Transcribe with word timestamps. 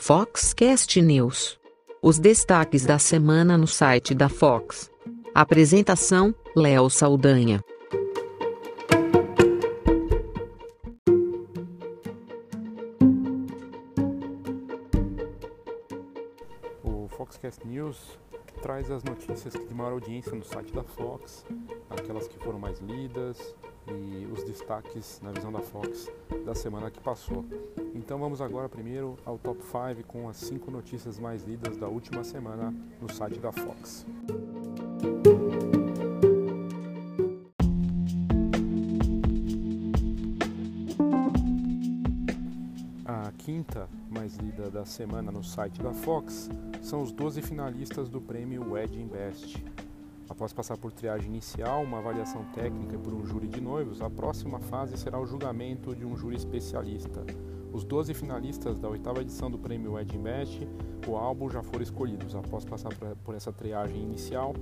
Foxcast 0.00 1.02
News. 1.02 1.58
Os 2.00 2.18
destaques 2.18 2.86
da 2.86 2.98
semana 2.98 3.58
no 3.58 3.66
site 3.66 4.14
da 4.14 4.28
Fox. 4.28 4.90
Apresentação: 5.34 6.34
Léo 6.56 6.88
Saldanha. 6.88 7.62
O 16.82 17.08
Foxcast 17.08 17.66
News 17.66 18.18
traz 18.58 18.90
as 18.90 19.02
notícias 19.04 19.54
de 19.54 19.74
maior 19.74 19.92
audiência 19.92 20.34
no 20.34 20.44
site 20.44 20.72
da 20.72 20.82
Fox, 20.82 21.44
aquelas 21.88 22.26
que 22.26 22.38
foram 22.38 22.58
mais 22.58 22.80
lidas 22.80 23.54
e 23.86 24.26
os 24.32 24.42
destaques 24.44 25.20
na 25.22 25.32
visão 25.32 25.52
da 25.52 25.60
Fox 25.60 26.10
da 26.44 26.54
semana 26.54 26.90
que 26.90 27.00
passou. 27.00 27.44
Então 27.94 28.18
vamos 28.18 28.40
agora 28.40 28.68
primeiro 28.68 29.16
ao 29.24 29.38
top 29.38 29.62
5 29.62 30.06
com 30.06 30.28
as 30.28 30.36
5 30.38 30.70
notícias 30.70 31.18
mais 31.18 31.44
lidas 31.44 31.76
da 31.76 31.88
última 31.88 32.24
semana 32.24 32.74
no 33.00 33.12
site 33.12 33.38
da 33.38 33.52
Fox. 33.52 34.06
A 43.04 43.32
quinta 43.38 43.88
mais 44.28 44.36
lida 44.36 44.68
da 44.68 44.84
semana 44.84 45.32
no 45.32 45.42
site 45.42 45.80
da 45.80 45.90
Fox 45.90 46.50
são 46.82 47.00
os 47.00 47.10
12 47.12 47.40
finalistas 47.40 48.10
do 48.10 48.20
prêmio 48.20 48.72
Wedding 48.72 49.06
Best. 49.06 49.64
Após 50.28 50.52
passar 50.52 50.76
por 50.76 50.92
triagem 50.92 51.28
inicial, 51.28 51.82
uma 51.82 51.98
avaliação 51.98 52.44
técnica 52.52 52.98
por 52.98 53.14
um 53.14 53.24
júri 53.24 53.48
de 53.48 53.58
noivos, 53.58 54.02
a 54.02 54.10
próxima 54.10 54.60
fase 54.60 54.98
será 54.98 55.18
o 55.18 55.24
julgamento 55.24 55.96
de 55.96 56.04
um 56.04 56.14
júri 56.14 56.36
especialista. 56.36 57.24
Os 57.72 57.84
12 57.84 58.12
finalistas 58.12 58.78
da 58.78 58.88
oitava 58.90 59.22
edição 59.22 59.50
do 59.50 59.58
prêmio 59.58 59.94
Wedding 59.94 60.22
Best, 60.22 60.68
o 61.06 61.16
álbum 61.16 61.48
já 61.48 61.62
foram 61.62 61.82
escolhidos. 61.82 62.34
Após 62.34 62.66
passar 62.66 62.90
por 63.24 63.34
essa 63.34 63.50
triagem 63.50 64.02
inicial, 64.02 64.54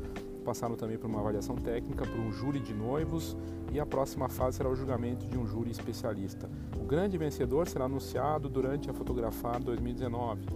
passaram 0.46 0.76
também 0.76 0.96
por 0.96 1.10
uma 1.10 1.18
avaliação 1.18 1.56
técnica, 1.56 2.06
por 2.06 2.20
um 2.20 2.30
júri 2.30 2.60
de 2.60 2.72
noivos 2.72 3.36
e 3.72 3.80
a 3.80 3.84
próxima 3.84 4.28
fase 4.28 4.58
será 4.58 4.70
o 4.70 4.76
julgamento 4.76 5.26
de 5.26 5.36
um 5.36 5.44
júri 5.44 5.72
especialista. 5.72 6.48
O 6.80 6.84
grande 6.84 7.18
vencedor 7.18 7.66
será 7.66 7.86
anunciado 7.86 8.48
durante 8.48 8.88
a 8.88 8.94
Fotografar 8.94 9.60
2019. 9.60 10.46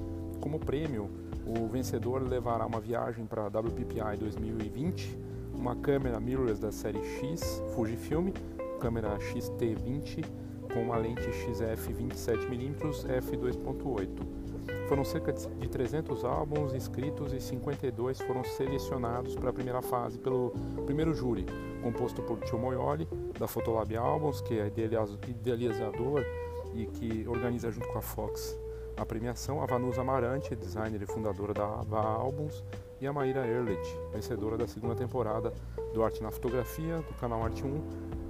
Como 0.41 0.61
prêmio, 0.61 1.11
o 1.44 1.66
vencedor 1.66 2.22
levará 2.22 2.64
uma 2.64 2.80
viagem 2.80 3.27
para 3.27 3.42
a 3.42 3.48
WPPI 3.48 4.16
2020, 4.20 5.18
uma 5.52 5.74
câmera 5.74 6.20
mirrorless 6.20 6.61
da 6.61 6.70
série 6.70 7.02
X 7.18 7.61
Fujifilm, 7.74 8.30
câmera 8.78 9.18
XT20 9.18 10.24
com 10.72 10.83
uma 10.83 10.96
lente 10.96 11.22
XF 11.33 11.92
27mm 11.92 13.05
f2.8 13.20 14.39
foram 14.91 15.05
cerca 15.05 15.33
de 15.33 15.69
300 15.69 16.24
álbuns 16.24 16.74
inscritos 16.74 17.33
e 17.33 17.41
52 17.41 18.20
foram 18.22 18.42
selecionados 18.42 19.36
para 19.36 19.50
a 19.50 19.52
primeira 19.52 19.80
fase 19.80 20.19
pelo 20.19 20.52
primeiro 20.84 21.14
júri, 21.14 21.46
composto 21.80 22.20
por 22.24 22.41
Tio 22.41 22.58
Moioli, 22.58 23.06
da 23.38 23.46
Fotolab 23.46 23.96
Albums, 23.96 24.41
que 24.41 24.58
é 24.58 24.66
idealizador 24.66 26.24
e 26.74 26.86
que 26.86 27.24
organiza 27.28 27.70
junto 27.70 27.86
com 27.86 27.98
a 27.98 28.02
Fox 28.02 28.58
a 28.96 29.06
premiação, 29.06 29.62
a 29.62 29.66
Vanusa 29.66 30.00
Amarante, 30.00 30.56
designer 30.56 31.00
e 31.00 31.06
fundadora 31.06 31.55
da 31.55 31.64
Ava 31.64 32.00
Albums, 32.00 32.64
e 33.00 33.06
a 33.06 33.12
Maíra 33.12 33.46
Erlich, 33.46 33.96
vencedora 34.12 34.58
da 34.58 34.66
segunda 34.66 34.96
temporada 34.96 35.52
do 35.94 36.02
Arte 36.02 36.20
na 36.20 36.33
Fotografia, 36.33 36.96
do 36.96 37.14
canal 37.14 37.44
Arte 37.44 37.64
1, 37.64 37.83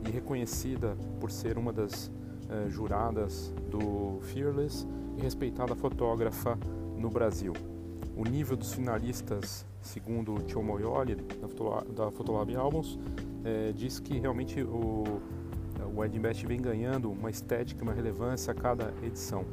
e 0.06 0.10
reconhecida 0.10 0.94
por 1.18 1.30
ser 1.30 1.56
uma 1.56 1.72
das 1.72 2.10
eh, 2.50 2.68
juradas 2.68 3.50
do 3.70 4.20
Fearless 4.20 4.86
respeitada 5.20 5.74
fotógrafa 5.74 6.58
no 6.96 7.10
Brasil. 7.10 7.52
O 8.16 8.24
nível 8.24 8.56
dos 8.56 8.72
finalistas, 8.72 9.64
segundo 9.80 10.34
o 10.34 10.42
Tio 10.42 10.62
Moioli, 10.62 11.16
da 11.94 12.10
Fotolab 12.10 12.54
Albums, 12.54 12.98
é, 13.44 13.72
diz 13.72 13.98
que 13.98 14.18
realmente 14.18 14.62
o, 14.62 15.04
o 15.86 16.46
vem 16.46 16.60
ganhando 16.60 17.10
uma 17.10 17.30
estética, 17.30 17.82
uma 17.82 17.92
relevância 17.92 18.52
a 18.52 18.54
cada 18.54 18.92
edição. 19.02 19.44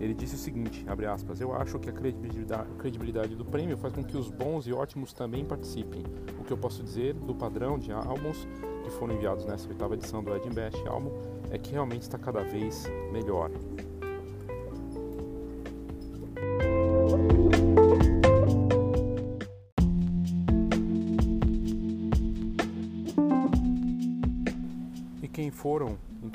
Ele 0.00 0.14
disse 0.14 0.36
o 0.36 0.38
seguinte, 0.38 0.84
abre 0.88 1.06
aspas, 1.06 1.40
eu 1.40 1.52
acho 1.52 1.78
que 1.78 1.90
a 1.90 1.92
credibilidade, 1.92 2.68
credibilidade 2.78 3.34
do 3.34 3.44
prêmio 3.44 3.76
faz 3.76 3.92
com 3.92 4.04
que 4.04 4.16
os 4.16 4.30
bons 4.30 4.66
e 4.66 4.72
ótimos 4.72 5.12
também 5.12 5.44
participem. 5.44 6.04
O 6.38 6.44
que 6.44 6.52
eu 6.52 6.58
posso 6.58 6.82
dizer 6.82 7.14
do 7.14 7.34
padrão 7.34 7.78
de 7.78 7.90
álbuns 7.92 8.46
que 8.84 8.90
foram 8.90 9.14
enviados 9.14 9.44
nessa 9.44 9.68
oitava 9.68 9.94
edição 9.94 10.22
do 10.22 10.34
Ed 10.34 10.48
Best 10.50 10.86
álbum 10.86 11.10
é 11.50 11.58
que 11.58 11.72
realmente 11.72 12.02
está 12.02 12.16
cada 12.16 12.42
vez 12.42 12.86
melhor. 13.12 13.50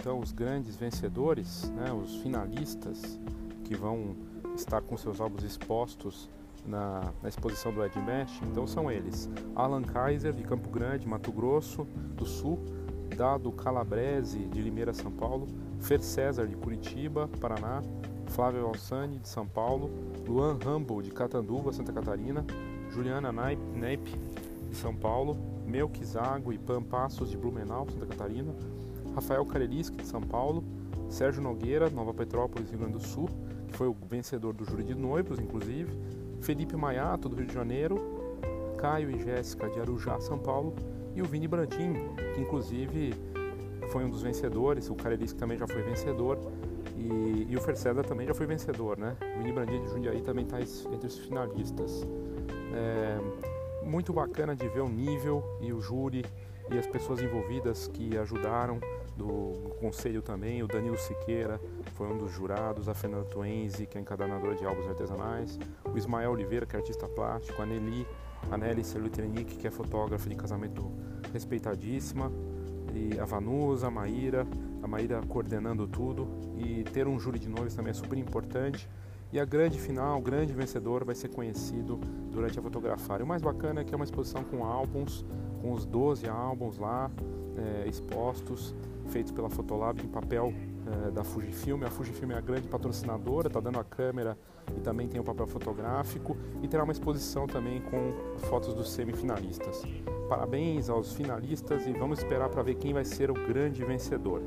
Então 0.03 0.19
os 0.19 0.33
grandes 0.33 0.75
vencedores, 0.75 1.71
né, 1.71 1.93
os 1.93 2.17
finalistas 2.17 3.17
que 3.63 3.73
vão 3.73 4.13
estar 4.53 4.81
com 4.81 4.97
seus 4.97 5.21
álbuns 5.21 5.45
expostos 5.45 6.29
na, 6.65 7.13
na 7.21 7.29
exposição 7.29 7.73
do 7.73 7.81
Ed 7.81 7.97
Mesh, 8.01 8.41
então 8.51 8.67
são 8.67 8.91
eles: 8.91 9.29
Alan 9.55 9.81
Kaiser 9.81 10.33
de 10.33 10.43
Campo 10.43 10.69
Grande, 10.69 11.07
Mato 11.07 11.31
Grosso 11.31 11.87
do 12.17 12.25
Sul, 12.25 12.59
Dado 13.15 13.49
Calabrese 13.53 14.39
de 14.39 14.61
Limeira, 14.61 14.93
São 14.93 15.09
Paulo, 15.09 15.47
Fer 15.79 16.01
César 16.01 16.47
de 16.47 16.55
Curitiba, 16.57 17.29
Paraná, 17.39 17.81
Flávio 18.27 18.65
Alsani 18.65 19.19
de 19.19 19.29
São 19.29 19.47
Paulo, 19.47 19.89
Luan 20.27 20.59
Rambo 20.61 21.01
de 21.01 21.11
Catanduva, 21.11 21.71
Santa 21.71 21.93
Catarina, 21.93 22.45
Juliana 22.91 23.31
Neip 23.31 24.19
de 24.69 24.75
São 24.75 24.93
Paulo, 24.93 25.37
Melquizago 25.65 26.51
e 26.51 26.57
Pampassos 26.57 27.29
de 27.29 27.37
Blumenau, 27.37 27.87
Santa 27.89 28.05
Catarina, 28.05 28.53
Rafael 29.15 29.45
Kareliski, 29.45 29.97
de 29.97 30.07
São 30.07 30.21
Paulo, 30.21 30.63
Sérgio 31.09 31.41
Nogueira, 31.41 31.89
Nova 31.89 32.13
Petrópolis, 32.13 32.69
Rio 32.69 32.79
Grande 32.79 32.93
do 32.93 33.03
Sul, 33.03 33.29
que 33.67 33.77
foi 33.77 33.87
o 33.87 33.95
vencedor 34.09 34.53
do 34.53 34.65
júri 34.65 34.83
de 34.83 34.95
noivos, 34.95 35.39
inclusive, 35.39 35.91
Felipe 36.41 36.75
Maiato, 36.75 37.29
do 37.29 37.35
Rio 37.35 37.45
de 37.45 37.53
Janeiro, 37.53 37.97
Caio 38.77 39.11
e 39.11 39.23
Jéssica, 39.23 39.69
de 39.69 39.79
Arujá, 39.79 40.19
São 40.19 40.37
Paulo, 40.37 40.73
e 41.15 41.21
o 41.21 41.25
Vini 41.25 41.47
Brandim, 41.47 41.93
que 42.33 42.41
inclusive 42.41 43.13
foi 43.91 44.03
um 44.03 44.09
dos 44.09 44.21
vencedores, 44.21 44.89
o 44.89 44.95
Kareliski 44.95 45.37
também 45.37 45.57
já 45.57 45.67
foi 45.67 45.81
vencedor, 45.83 46.39
e, 46.97 47.47
e 47.49 47.55
o 47.55 47.61
Ferceda 47.61 48.03
também 48.03 48.27
já 48.27 48.33
foi 48.33 48.45
vencedor, 48.45 48.97
né? 48.97 49.15
O 49.35 49.37
Vini 49.39 49.51
Brandim 49.51 49.81
de 49.81 49.89
Jundiaí 49.89 50.21
também 50.21 50.45
está 50.45 50.59
entre 50.61 51.07
os 51.07 51.17
finalistas. 51.17 52.05
É, 52.73 53.19
muito 53.85 54.13
bacana 54.13 54.55
de 54.55 54.67
ver 54.69 54.81
o 54.81 54.89
nível 54.89 55.43
e 55.61 55.71
o 55.71 55.81
júri 55.81 56.25
e 56.71 56.77
as 56.77 56.87
pessoas 56.87 57.21
envolvidas 57.21 57.87
que 57.87 58.17
ajudaram 58.17 58.79
do 59.15 59.75
conselho 59.79 60.21
também, 60.21 60.63
o 60.63 60.67
Danilo 60.67 60.97
Siqueira 60.97 61.59
foi 61.95 62.07
um 62.07 62.17
dos 62.17 62.31
jurados, 62.31 62.89
a 62.89 62.93
Fernanda 62.93 63.25
Tuenzi, 63.25 63.85
que 63.85 63.97
é 63.97 64.01
encadenadora 64.01 64.55
de 64.55 64.65
álbuns 64.65 64.87
artesanais, 64.87 65.59
o 65.85 65.97
Ismael 65.97 66.31
Oliveira, 66.31 66.65
que 66.65 66.75
é 66.75 66.79
artista 66.79 67.07
plástico, 67.07 67.61
a 67.61 67.65
Nelly, 67.65 68.07
a 68.51 68.57
Nelly 68.57 68.83
Selutrenik, 68.83 69.55
que 69.55 69.67
é 69.67 69.71
fotógrafa 69.71 70.27
de 70.27 70.35
casamento 70.35 70.91
respeitadíssima, 71.31 72.31
e 72.93 73.19
a 73.19 73.25
Vanusa, 73.25 73.87
a 73.87 73.91
Maíra, 73.91 74.47
a 74.81 74.87
Maíra 74.87 75.21
coordenando 75.27 75.87
tudo, 75.87 76.27
e 76.55 76.83
ter 76.83 77.07
um 77.07 77.19
júri 77.19 77.39
de 77.39 77.49
noivos 77.49 77.73
também 77.73 77.91
é 77.91 77.93
super 77.93 78.17
importante. 78.17 78.87
E 79.31 79.39
a 79.39 79.45
grande 79.45 79.79
final, 79.79 80.19
o 80.19 80.21
grande 80.21 80.53
vencedor 80.53 81.03
vai 81.03 81.15
ser 81.15 81.29
conhecido 81.29 81.99
durante 82.29 82.59
a 82.59 82.61
fotografar. 82.61 83.19
E 83.19 83.23
o 83.23 83.27
mais 83.27 83.41
bacana 83.41 83.81
é 83.81 83.83
que 83.83 83.91
é 83.91 83.95
uma 83.95 84.05
exposição 84.05 84.43
com 84.43 84.63
álbuns, 84.63 85.25
com 85.63 85.71
os 85.71 85.85
12 85.85 86.27
álbuns 86.27 86.77
lá 86.77 87.09
é, 87.57 87.87
expostos, 87.87 88.75
feitos 89.07 89.31
pela 89.31 89.49
Fotolab 89.49 90.03
em 90.03 90.07
papel 90.09 90.53
é, 91.07 91.11
da 91.11 91.23
Fujifilm. 91.23 91.81
A 91.85 91.89
Fujifilm 91.89 92.31
é 92.31 92.35
a 92.35 92.41
grande 92.41 92.67
patrocinadora, 92.67 93.47
está 93.47 93.61
dando 93.61 93.79
a 93.79 93.83
câmera 93.83 94.37
e 94.75 94.81
também 94.81 95.07
tem 95.07 95.21
o 95.21 95.23
papel 95.23 95.47
fotográfico 95.47 96.35
e 96.61 96.67
terá 96.67 96.83
uma 96.83 96.91
exposição 96.91 97.47
também 97.47 97.81
com 97.81 98.11
fotos 98.49 98.73
dos 98.73 98.91
semifinalistas. 98.91 99.83
Parabéns 100.27 100.89
aos 100.89 101.13
finalistas 101.13 101.87
e 101.87 101.93
vamos 101.93 102.19
esperar 102.19 102.49
para 102.49 102.61
ver 102.61 102.75
quem 102.75 102.93
vai 102.93 103.05
ser 103.05 103.31
o 103.31 103.33
grande 103.33 103.85
vencedor. 103.85 104.41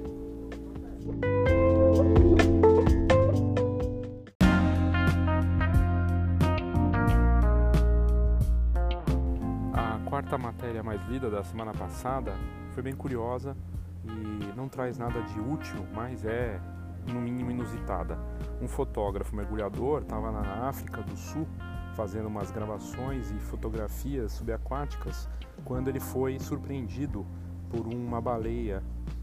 Lida 11.09 11.31
da 11.31 11.43
semana 11.45 11.73
passada 11.73 12.35
foi 12.73 12.83
bem 12.83 12.95
curiosa 12.95 13.57
e 14.05 14.57
não 14.57 14.69
traz 14.69 14.99
nada 14.99 15.23
de 15.23 15.41
útil, 15.41 15.87
mas 15.95 16.25
é 16.25 16.61
no 17.07 17.21
mínimo 17.21 17.51
inusitada. 17.51 18.19
Um 18.61 18.67
fotógrafo 18.67 19.35
mergulhador 19.35 20.03
estava 20.03 20.33
na 20.33 20.69
África 20.69 21.03
do 21.03 21.17
Sul 21.17 21.47
fazendo 21.95 22.27
umas 22.27 22.51
gravações 22.51 23.31
e 23.31 23.39
fotografias 23.39 24.33
subaquáticas 24.33 25.29
quando 25.65 25.89
ele 25.89 26.01
foi 26.01 26.39
surpreendido 26.39 27.27
por 27.71 27.87
uma 27.87 28.21
baleia 28.21 28.83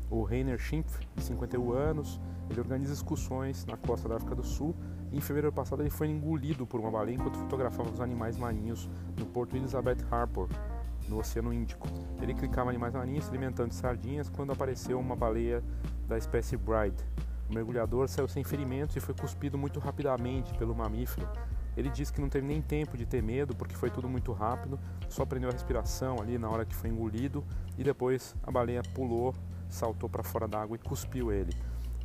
o 0.09 0.23
Rainer 0.23 0.59
Schimpf, 0.59 0.99
de 1.15 1.23
51 1.23 1.71
anos, 1.71 2.21
ele 2.49 2.59
organiza 2.59 2.93
excursões 2.93 3.65
na 3.65 3.75
costa 3.75 4.07
da 4.07 4.15
África 4.15 4.35
do 4.35 4.43
Sul. 4.43 4.75
Em 5.11 5.19
fevereiro 5.19 5.53
passado 5.53 5.81
ele 5.81 5.89
foi 5.89 6.07
engolido 6.07 6.67
por 6.67 6.79
uma 6.79 6.91
baleia 6.91 7.15
enquanto 7.15 7.37
fotografava 7.37 7.89
os 7.89 7.99
animais 7.99 8.37
marinhos 8.37 8.89
no 9.17 9.25
porto 9.25 9.55
Elizabeth 9.55 10.05
Harbour, 10.11 10.47
no 11.13 11.19
Oceano 11.19 11.53
Índico. 11.53 11.87
Ele 12.21 12.33
clicava 12.33 12.69
animais 12.69 12.93
marinhos 12.93 13.25
se 13.25 13.29
alimentando 13.29 13.69
de 13.69 13.75
sardinhas 13.75 14.29
quando 14.29 14.51
apareceu 14.51 14.99
uma 14.99 15.15
baleia 15.15 15.63
da 16.07 16.17
espécie 16.17 16.57
Bride. 16.57 17.01
O 17.49 17.53
mergulhador 17.53 18.09
saiu 18.09 18.27
sem 18.27 18.43
ferimentos 18.43 18.95
e 18.95 18.99
foi 18.99 19.13
cuspido 19.13 19.57
muito 19.57 19.79
rapidamente 19.79 20.53
pelo 20.55 20.75
mamífero. 20.75 21.27
Ele 21.77 21.89
disse 21.89 22.11
que 22.11 22.21
não 22.21 22.29
teve 22.29 22.45
nem 22.45 22.61
tempo 22.61 22.97
de 22.97 23.05
ter 23.05 23.21
medo 23.21 23.55
porque 23.55 23.75
foi 23.75 23.89
tudo 23.89 24.07
muito 24.09 24.31
rápido, 24.31 24.79
só 25.09 25.25
prendeu 25.25 25.49
a 25.49 25.53
respiração 25.53 26.17
ali 26.19 26.37
na 26.37 26.49
hora 26.49 26.65
que 26.65 26.75
foi 26.75 26.89
engolido 26.89 27.43
e 27.77 27.83
depois 27.83 28.35
a 28.43 28.51
baleia 28.51 28.81
pulou 28.93 29.33
saltou 29.73 30.07
para 30.07 30.23
fora 30.23 30.47
d'água 30.47 30.75
e 30.75 30.79
cuspiu 30.79 31.31
ele. 31.31 31.53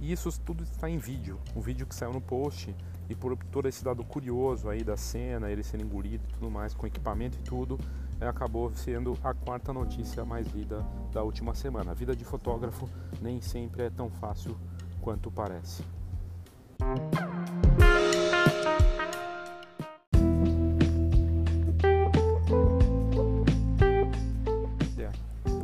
E 0.01 0.13
isso 0.13 0.31
tudo 0.41 0.63
está 0.63 0.89
em 0.89 0.97
vídeo, 0.97 1.39
um 1.55 1.61
vídeo 1.61 1.87
que 1.87 1.95
saiu 1.95 2.13
no 2.13 2.21
post 2.21 2.75
e 3.09 3.15
por 3.15 3.37
todo 3.37 3.69
esse 3.69 3.85
dado 3.85 4.05
curioso 4.05 4.69
aí 4.69 4.83
da 4.83 4.97
cena, 4.97 5.51
ele 5.51 5.63
sendo 5.63 5.85
engolido 5.85 6.25
e 6.29 6.33
tudo 6.33 6.51
mais, 6.51 6.73
com 6.73 6.87
equipamento 6.87 7.39
e 7.39 7.43
tudo, 7.43 7.79
acabou 8.26 8.73
sendo 8.73 9.17
a 9.23 9.32
quarta 9.32 9.73
notícia 9.73 10.25
mais 10.25 10.47
lida 10.49 10.85
da 11.12 11.23
última 11.23 11.55
semana. 11.55 11.93
A 11.93 11.94
vida 11.94 12.17
de 12.17 12.25
fotógrafo 12.25 12.88
nem 13.20 13.41
sempre 13.41 13.85
é 13.85 13.91
tão 13.91 14.11
fácil 14.11 14.56
quanto 15.00 15.31
parece. 15.31 15.85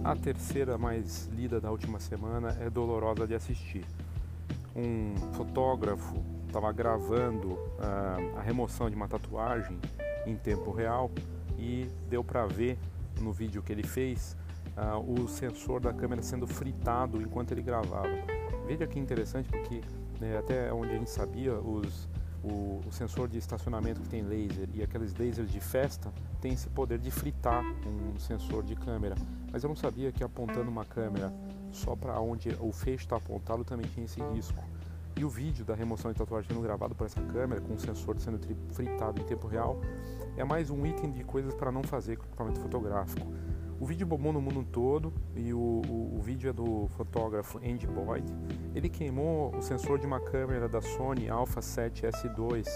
A 0.05 0.15
terceira 0.15 0.79
mais 0.79 1.27
lida 1.29 1.61
da 1.61 1.71
última 1.71 1.99
semana 1.99 2.57
é 2.61 2.71
dolorosa 2.71 3.27
de 3.27 3.35
assistir. 3.35 3.85
Um 4.77 5.17
fotógrafo 5.33 6.23
estava 6.47 6.71
gravando 6.73 7.53
uh, 7.53 8.39
a 8.39 8.43
remoção 8.43 8.89
de 8.89 8.95
uma 8.95 9.09
tatuagem 9.09 9.79
em 10.27 10.37
tempo 10.37 10.71
real 10.71 11.11
e 11.65 11.91
deu 12.09 12.23
para 12.23 12.47
ver 12.47 12.79
no 13.21 13.33
vídeo 13.33 13.63
que 13.63 13.73
ele 13.73 13.83
fez 13.83 14.37
uh, 14.77 15.23
o 15.23 15.27
sensor 15.27 15.81
da 15.81 15.93
câmera 15.93 16.23
sendo 16.23 16.47
fritado 16.47 17.21
enquanto 17.23 17.53
ele 17.53 17.63
gravava. 17.63 18.09
Veja 18.67 18.87
que 18.87 18.99
interessante 18.99 19.49
porque 19.49 19.81
né, 20.21 20.37
até 20.39 20.73
onde 20.73 20.93
a 20.93 20.99
gente 20.99 21.11
sabia 21.11 21.55
os 21.55 22.09
o, 22.43 22.83
o, 22.87 22.93
sensor 22.93 23.27
de 23.27 23.39
estacionamento 23.39 24.03
que 24.03 24.09
tem 24.09 24.23
laser 24.23 24.69
e 24.75 24.83
aqueles 24.83 25.15
lasers 25.15 25.51
de 25.51 25.61
festa 25.61 26.13
tem 26.43 26.53
esse 26.53 26.69
poder 26.69 26.99
de 26.99 27.11
fritar 27.11 27.65
um 27.87 28.19
sensor 28.19 28.63
de 28.63 28.77
câmera. 28.77 29.15
Mas 29.51 29.63
eu 29.63 29.69
não 29.69 29.77
sabia 29.77 30.13
que 30.13 30.23
apontando 30.23 30.71
uma 30.71 30.85
câmera 30.85 31.33
só 31.73 31.97
para 31.97 32.21
onde 32.21 32.51
o 32.61 32.71
feixe 32.71 33.05
está 33.05 33.17
apontado 33.17 33.65
também 33.65 33.87
tinha 33.87 34.05
esse 34.05 34.21
risco. 34.35 34.63
E 35.17 35.25
o 35.25 35.29
vídeo 35.29 35.65
da 35.65 35.75
remoção 35.75 36.13
de 36.13 36.19
tatuagem 36.19 36.49
sendo 36.49 36.61
gravado 36.61 36.95
por 36.95 37.07
essa 37.07 37.21
câmera, 37.21 37.61
com 37.61 37.75
o 37.75 37.79
sensor 37.79 38.19
sendo 38.19 38.41
fritado 38.73 39.21
em 39.21 39.25
tempo 39.25 39.47
real, 39.47 39.81
é 40.37 40.43
mais 40.43 40.71
um 40.71 40.85
item 40.85 41.13
de 41.13 41.23
coisas 41.23 41.55
para 41.55 41.71
não 41.71 41.85
fazer 41.85 42.17
com 42.17 42.25
equipamento 42.25 42.61
fotográfico. 42.61 43.33
O 43.79 43.87
vídeo 43.87 44.07
bombou 44.07 44.33
no 44.33 44.41
mundo 44.41 44.65
todo 44.65 45.13
e 45.37 45.53
o, 45.53 45.83
o, 45.89 46.17
o, 46.19 46.23
vídeo 46.23 46.51
é 46.51 46.53
do 46.53 46.89
fotógrafo 46.97 47.59
Andy 47.59 47.87
Boyd. 47.87 48.27
Ele 48.75 48.89
queimou 48.89 49.55
o 49.57 49.63
sensor 49.63 49.99
de 49.99 50.07
uma 50.07 50.19
câmera 50.19 50.69
da 50.69 50.81
Sony 50.81 51.29
Alpha 51.29 51.61
7S2, 51.61 52.67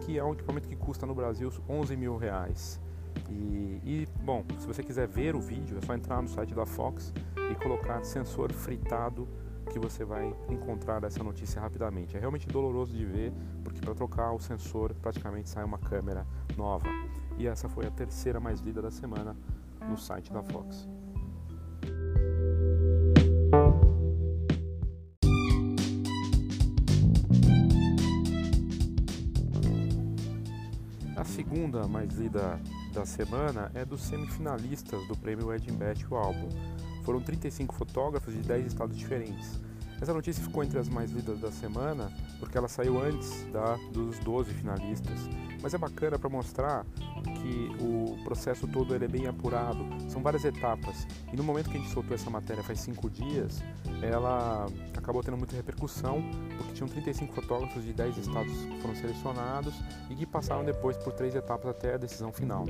que 0.00 0.18
é 0.18 0.24
um 0.24 0.32
equipamento 0.32 0.68
que 0.68 0.76
custa 0.76 1.06
no 1.06 1.14
Brasil 1.14 1.50
11 1.68 1.96
mil 1.96 2.16
reais. 2.16 2.80
E, 3.28 3.80
e, 3.84 4.08
bom, 4.22 4.44
se 4.58 4.66
você 4.66 4.82
quiser 4.82 5.06
ver 5.06 5.34
o 5.34 5.40
vídeo, 5.40 5.78
é 5.78 5.86
só 5.86 5.94
entrar 5.94 6.20
no 6.20 6.28
site 6.28 6.54
da 6.54 6.66
Fox 6.66 7.12
e 7.50 7.54
colocar 7.54 8.02
sensor 8.04 8.52
fritado 8.52 9.28
que 9.70 9.78
você 9.78 10.04
vai 10.04 10.34
encontrar 10.48 11.02
essa 11.04 11.22
notícia 11.22 11.60
rapidamente. 11.60 12.16
É 12.16 12.20
realmente 12.20 12.46
doloroso 12.46 12.92
de 12.92 13.06
ver, 13.06 13.32
porque 13.62 13.80
para 13.80 13.94
trocar 13.94 14.32
o 14.32 14.40
sensor 14.40 14.92
praticamente 14.94 15.48
sai 15.48 15.64
uma 15.64 15.78
câmera 15.78 16.26
nova. 16.56 16.86
E 17.38 17.46
essa 17.46 17.68
foi 17.68 17.86
a 17.86 17.90
terceira 17.90 18.40
mais 18.40 18.60
lida 18.60 18.82
da 18.82 18.90
semana 18.90 19.36
no 19.88 19.96
site 19.96 20.32
da 20.32 20.42
Fox. 20.42 20.88
A 31.16 31.24
segunda 31.24 31.86
mais 31.86 32.12
lida 32.14 32.60
da 32.92 33.06
semana 33.06 33.70
é 33.74 33.84
dos 33.84 34.00
semifinalistas 34.02 35.06
do 35.06 35.16
prêmio 35.16 35.54
Edinburgh 35.54 36.06
o 36.10 36.16
álbum. 36.16 36.48
Foram 37.02 37.20
35 37.20 37.74
fotógrafos 37.74 38.34
de 38.34 38.40
10 38.40 38.66
estados 38.66 38.96
diferentes. 38.96 39.60
Essa 40.00 40.14
notícia 40.14 40.42
ficou 40.42 40.64
entre 40.64 40.78
as 40.78 40.88
mais 40.88 41.10
lidas 41.10 41.38
da 41.40 41.52
semana 41.52 42.10
porque 42.38 42.56
ela 42.56 42.68
saiu 42.68 42.98
antes 42.98 43.44
da, 43.52 43.76
dos 43.92 44.18
12 44.20 44.50
finalistas. 44.54 45.28
Mas 45.62 45.74
é 45.74 45.78
bacana 45.78 46.18
para 46.18 46.30
mostrar 46.30 46.86
que 47.22 47.70
o 47.82 48.16
processo 48.24 48.66
todo 48.66 48.94
ele 48.94 49.04
é 49.04 49.08
bem 49.08 49.26
apurado, 49.26 49.84
são 50.08 50.22
várias 50.22 50.42
etapas. 50.46 51.06
E 51.30 51.36
no 51.36 51.44
momento 51.44 51.68
que 51.68 51.76
a 51.76 51.80
gente 51.80 51.92
soltou 51.92 52.14
essa 52.14 52.30
matéria 52.30 52.62
faz 52.62 52.80
cinco 52.80 53.10
dias, 53.10 53.62
ela 54.02 54.66
acabou 54.96 55.22
tendo 55.22 55.36
muita 55.36 55.54
repercussão, 55.54 56.22
porque 56.56 56.72
tinham 56.72 56.88
35 56.88 57.34
fotógrafos 57.34 57.84
de 57.84 57.92
10 57.92 58.16
estados 58.16 58.52
que 58.52 58.80
foram 58.80 58.94
selecionados 58.94 59.74
e 60.08 60.14
que 60.14 60.24
passaram 60.24 60.64
depois 60.64 60.96
por 60.96 61.12
três 61.12 61.34
etapas 61.34 61.70
até 61.70 61.94
a 61.94 61.98
decisão 61.98 62.32
final. 62.32 62.64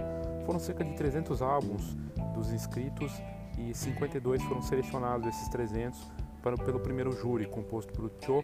Foram 0.44 0.58
cerca 0.58 0.84
de 0.84 0.94
300 0.96 1.40
álbuns 1.42 1.96
dos 2.34 2.52
inscritos 2.52 3.12
e 3.68 3.74
52 3.74 4.42
foram 4.44 4.62
selecionados 4.62 5.26
desses 5.26 5.48
300 5.48 5.98
para, 6.42 6.56
pelo 6.56 6.80
primeiro 6.80 7.12
júri, 7.12 7.46
composto 7.46 7.92
por 7.92 8.10
Cho 8.24 8.42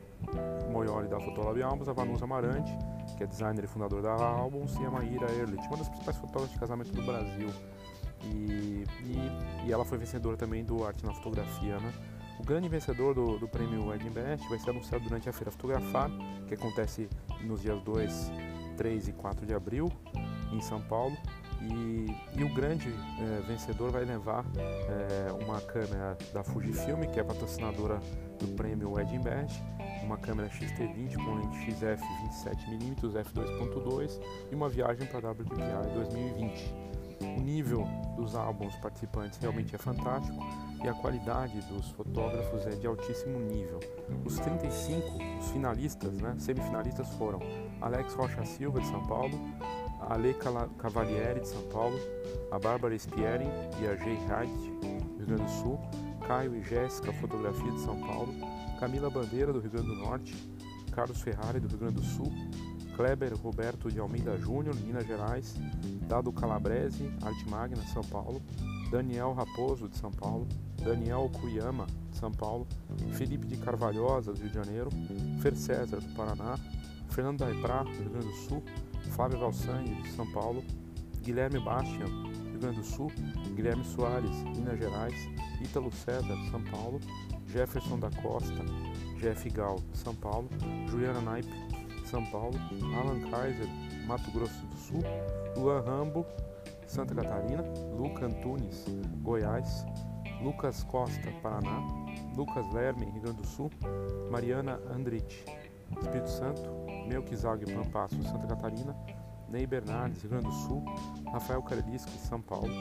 Moyoli 0.70 1.08
da 1.08 1.18
Fotolab 1.18 1.62
Albums, 1.62 1.88
a 1.88 1.92
Vanusa 1.92 2.24
Amarante, 2.24 2.70
que 3.16 3.24
é 3.24 3.26
designer 3.26 3.64
e 3.64 3.66
fundador 3.66 4.02
da 4.02 4.12
Albums, 4.12 4.74
e 4.76 4.84
a 4.84 4.90
Maíra 4.90 5.30
Erlich, 5.32 5.66
uma 5.68 5.78
das 5.78 5.88
principais 5.88 6.16
fotógrafas 6.18 6.52
de 6.52 6.58
casamento 6.58 6.92
do 6.92 7.02
Brasil. 7.02 7.48
E, 8.22 8.84
e, 9.04 9.66
e, 9.66 9.72
ela 9.72 9.84
foi 9.84 9.98
vencedora 9.98 10.36
também 10.36 10.64
do 10.64 10.84
Arte 10.84 11.04
na 11.04 11.12
Fotografia. 11.14 11.78
Né? 11.78 11.92
O 12.38 12.44
grande 12.44 12.68
vencedor 12.68 13.14
do, 13.14 13.38
do 13.38 13.48
prêmio 13.48 13.94
Edinbest 13.94 14.46
vai 14.48 14.58
ser 14.58 14.70
anunciado 14.70 15.04
durante 15.04 15.28
a 15.28 15.32
Feira 15.32 15.50
Fotografar, 15.50 16.10
que 16.46 16.54
acontece 16.54 17.08
nos 17.42 17.62
dias 17.62 17.80
2, 17.82 18.32
3 18.76 19.08
e 19.08 19.12
4 19.12 19.46
de 19.46 19.54
abril, 19.54 19.90
em 20.52 20.60
São 20.60 20.80
Paulo. 20.82 21.16
E, 21.70 22.06
e 22.38 22.44
o 22.44 22.54
grande 22.54 22.88
é, 23.18 23.40
vencedor 23.46 23.90
vai 23.90 24.04
levar 24.04 24.44
é, 24.56 25.32
uma 25.32 25.60
câmera 25.60 26.16
da 26.32 26.42
Fujifilm, 26.44 27.02
que 27.12 27.18
é 27.18 27.24
patrocinadora 27.24 28.00
do 28.38 28.48
prêmio 28.54 28.98
Edinburgh, 29.00 29.46
uma 30.02 30.16
câmera 30.16 30.48
XT20 30.48 31.16
com 31.16 31.34
lente 31.34 31.72
XF 31.72 32.02
27mm 32.24 33.24
f2.2 33.24 34.20
e 34.50 34.54
uma 34.54 34.68
viagem 34.68 35.06
para 35.08 35.28
a 35.28 35.32
WPI 35.32 35.94
2020. 35.94 36.86
O 37.22 37.40
nível 37.40 37.86
dos 38.14 38.34
álbuns 38.34 38.76
participantes 38.76 39.38
realmente 39.38 39.74
é 39.74 39.78
fantástico 39.78 40.38
e 40.82 40.88
a 40.88 40.94
qualidade 40.94 41.60
dos 41.62 41.90
fotógrafos 41.90 42.66
é 42.66 42.70
de 42.70 42.86
altíssimo 42.86 43.38
nível. 43.38 43.80
Os 44.24 44.38
35, 44.38 45.02
os 45.40 45.50
finalistas, 45.50 46.12
né, 46.20 46.34
semifinalistas 46.38 47.08
foram 47.14 47.40
Alex 47.80 48.14
Rocha 48.14 48.44
Silva 48.44 48.80
de 48.80 48.86
São 48.86 49.02
Paulo, 49.06 49.38
a 50.00 50.14
Ale 50.14 50.34
Cavalieri 50.78 51.40
de 51.40 51.48
São 51.48 51.62
Paulo, 51.72 51.98
a 52.50 52.58
Bárbara 52.58 52.98
Spiering 52.98 53.50
e 53.80 53.86
a 53.86 53.96
Jay 53.96 54.16
Hyde, 54.28 54.70
do 54.80 55.18
Rio 55.18 55.26
Grande 55.26 55.42
do 55.42 55.50
Sul, 55.50 55.80
Caio 56.26 56.54
e 56.54 56.62
Jéssica 56.62 57.12
Fotografia 57.14 57.70
de 57.70 57.80
São 57.80 57.98
Paulo, 58.00 58.34
Camila 58.80 59.10
Bandeira 59.10 59.52
do 59.52 59.60
Rio 59.60 59.70
Grande 59.70 59.88
do 59.88 59.96
Norte, 59.96 60.34
Carlos 60.92 61.20
Ferrari 61.20 61.60
do 61.60 61.68
Rio 61.68 61.78
Grande 61.78 61.94
do 61.96 62.04
Sul, 62.04 62.32
Kleber 62.96 63.34
Roberto 63.36 63.90
de 63.90 64.00
Almeida 64.00 64.36
Júnior, 64.38 64.74
Minas 64.74 65.06
Gerais, 65.06 65.54
Dado 66.08 66.32
Calabrese, 66.32 67.12
Arte 67.22 67.48
Magna, 67.48 67.82
São 67.92 68.02
Paulo, 68.02 68.42
Daniel 68.90 69.34
Raposo 69.34 69.88
de 69.88 69.98
São 69.98 70.10
Paulo, 70.10 70.46
Daniel 70.82 71.30
Cuyama 71.40 71.86
de 72.10 72.16
São 72.16 72.32
Paulo, 72.32 72.66
Felipe 73.12 73.46
de 73.46 73.56
Carvalhosa 73.58 74.32
do 74.32 74.40
Rio 74.40 74.48
de 74.48 74.54
Janeiro, 74.54 74.90
Fer 75.40 75.54
César 75.54 76.00
do 76.00 76.14
Paraná, 76.14 76.58
Fernando 77.10 77.40
Daiprá 77.40 77.82
do 77.82 77.90
Rio 77.90 78.10
Grande 78.10 78.28
do 78.28 78.34
Sul, 78.48 78.62
Flávio 79.06 79.38
Valsangue, 79.38 80.02
de 80.02 80.10
São 80.10 80.30
Paulo, 80.32 80.62
Guilherme 81.22 81.58
Bastian, 81.58 82.06
Rio 82.06 82.60
Grande 82.60 82.76
do 82.78 82.84
Sul, 82.84 83.10
Guilherme 83.54 83.84
Soares, 83.84 84.42
Minas 84.44 84.78
Gerais, 84.78 85.14
Ítalo 85.60 85.90
César, 85.92 86.36
São 86.50 86.62
Paulo, 86.70 87.00
Jefferson 87.46 87.98
da 87.98 88.10
Costa, 88.22 88.64
Jeff 89.18 89.48
Gal, 89.50 89.80
São 89.92 90.14
Paulo, 90.14 90.48
Juliana 90.88 91.20
Naipe, 91.20 91.50
São 92.04 92.24
Paulo, 92.30 92.56
Alan 92.94 93.30
Kaiser, 93.30 93.68
Mato 94.06 94.30
Grosso 94.30 94.66
do 94.66 94.76
Sul, 94.76 95.02
Luan 95.56 95.80
Rambo, 95.80 96.24
Santa 96.86 97.14
Catarina, 97.14 97.64
Luca 97.96 98.26
Antunes, 98.26 98.84
Goiás, 99.22 99.84
Lucas 100.42 100.84
Costa, 100.84 101.30
Paraná, 101.42 101.82
Lucas 102.36 102.64
Lerme, 102.72 103.06
Rio 103.06 103.22
Grande 103.22 103.42
do 103.42 103.46
Sul, 103.46 103.70
Mariana 104.30 104.80
Andrich, 104.94 105.44
Espírito 106.00 106.28
Santo, 106.28 106.95
Melquizag 107.06 107.64
Pampasso, 107.72 108.20
Santa 108.22 108.46
Catarina, 108.46 108.96
Ney 109.48 109.66
Bernardes, 109.66 110.22
Rio 110.22 110.30
Grande 110.30 110.46
do 110.46 110.52
Sul, 110.52 110.84
Rafael 111.32 111.62
Kareliski, 111.62 112.18
São 112.18 112.40
Paulo, 112.40 112.72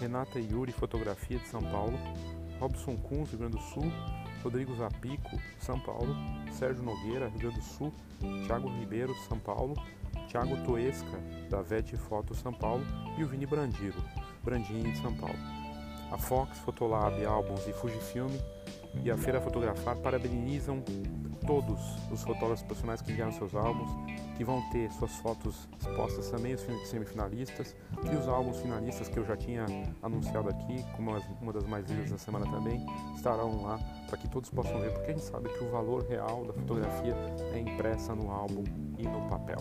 Renata 0.00 0.38
Yuri, 0.38 0.72
Fotografia 0.72 1.38
de 1.38 1.46
São 1.48 1.62
Paulo, 1.62 1.98
Robson 2.58 2.96
Kunz, 2.96 3.30
Rio 3.30 3.40
Grande 3.40 3.56
do 3.56 3.62
Sul, 3.62 3.84
Rodrigo 4.42 4.74
Zapico, 4.74 5.38
São 5.58 5.78
Paulo, 5.80 6.14
Sérgio 6.52 6.82
Nogueira, 6.82 7.28
Rio 7.28 7.40
Grande 7.40 7.56
do 7.56 7.64
Sul, 7.64 7.92
Thiago 8.46 8.68
Ribeiro, 8.68 9.14
São 9.28 9.38
Paulo, 9.38 9.74
Thiago 10.28 10.56
Toesca, 10.64 11.18
da 11.50 11.62
VET 11.62 11.96
Foto 11.96 12.34
São 12.34 12.52
Paulo 12.52 12.84
e 13.18 13.24
o 13.24 13.28
Vini 13.28 13.46
Brandiro, 13.46 14.02
Brandini 14.42 14.92
de 14.92 14.98
São 14.98 15.14
Paulo. 15.14 15.38
A 16.10 16.18
Fox, 16.18 16.58
Fotolab, 16.58 17.24
Álbuns 17.24 17.66
e 17.66 17.72
Fujifilm 17.72 18.30
e 19.02 19.10
a 19.10 19.16
Feira 19.16 19.40
Fotografar 19.40 19.96
parabenizam 19.96 20.82
todos 21.46 21.80
os 22.10 22.22
fotógrafos 22.22 22.62
profissionais 22.62 23.00
que 23.02 23.12
enviaram 23.12 23.32
seus 23.32 23.54
álbuns, 23.54 23.90
que 24.36 24.44
vão 24.44 24.62
ter 24.70 24.90
suas 24.92 25.12
fotos 25.16 25.68
expostas 25.78 26.30
também, 26.30 26.54
os 26.54 26.62
semifinalistas, 26.88 27.76
e 28.10 28.16
os 28.16 28.26
álbuns 28.26 28.58
finalistas 28.60 29.08
que 29.08 29.18
eu 29.18 29.24
já 29.24 29.36
tinha 29.36 29.66
anunciado 30.02 30.48
aqui, 30.48 30.82
como 30.96 31.12
uma 31.40 31.52
das 31.52 31.66
mais 31.66 31.88
lidas 31.88 32.10
da 32.10 32.18
semana 32.18 32.46
também, 32.50 32.84
estarão 33.14 33.62
lá 33.62 33.78
para 34.08 34.18
que 34.18 34.28
todos 34.28 34.50
possam 34.50 34.80
ver, 34.80 34.92
porque 34.92 35.10
a 35.10 35.14
gente 35.14 35.24
sabe 35.24 35.48
que 35.50 35.64
o 35.64 35.70
valor 35.70 36.04
real 36.08 36.44
da 36.44 36.52
fotografia 36.52 37.14
é 37.52 37.58
impressa 37.58 38.14
no 38.14 38.30
álbum 38.30 38.64
e 38.98 39.02
no 39.06 39.28
papel. 39.28 39.58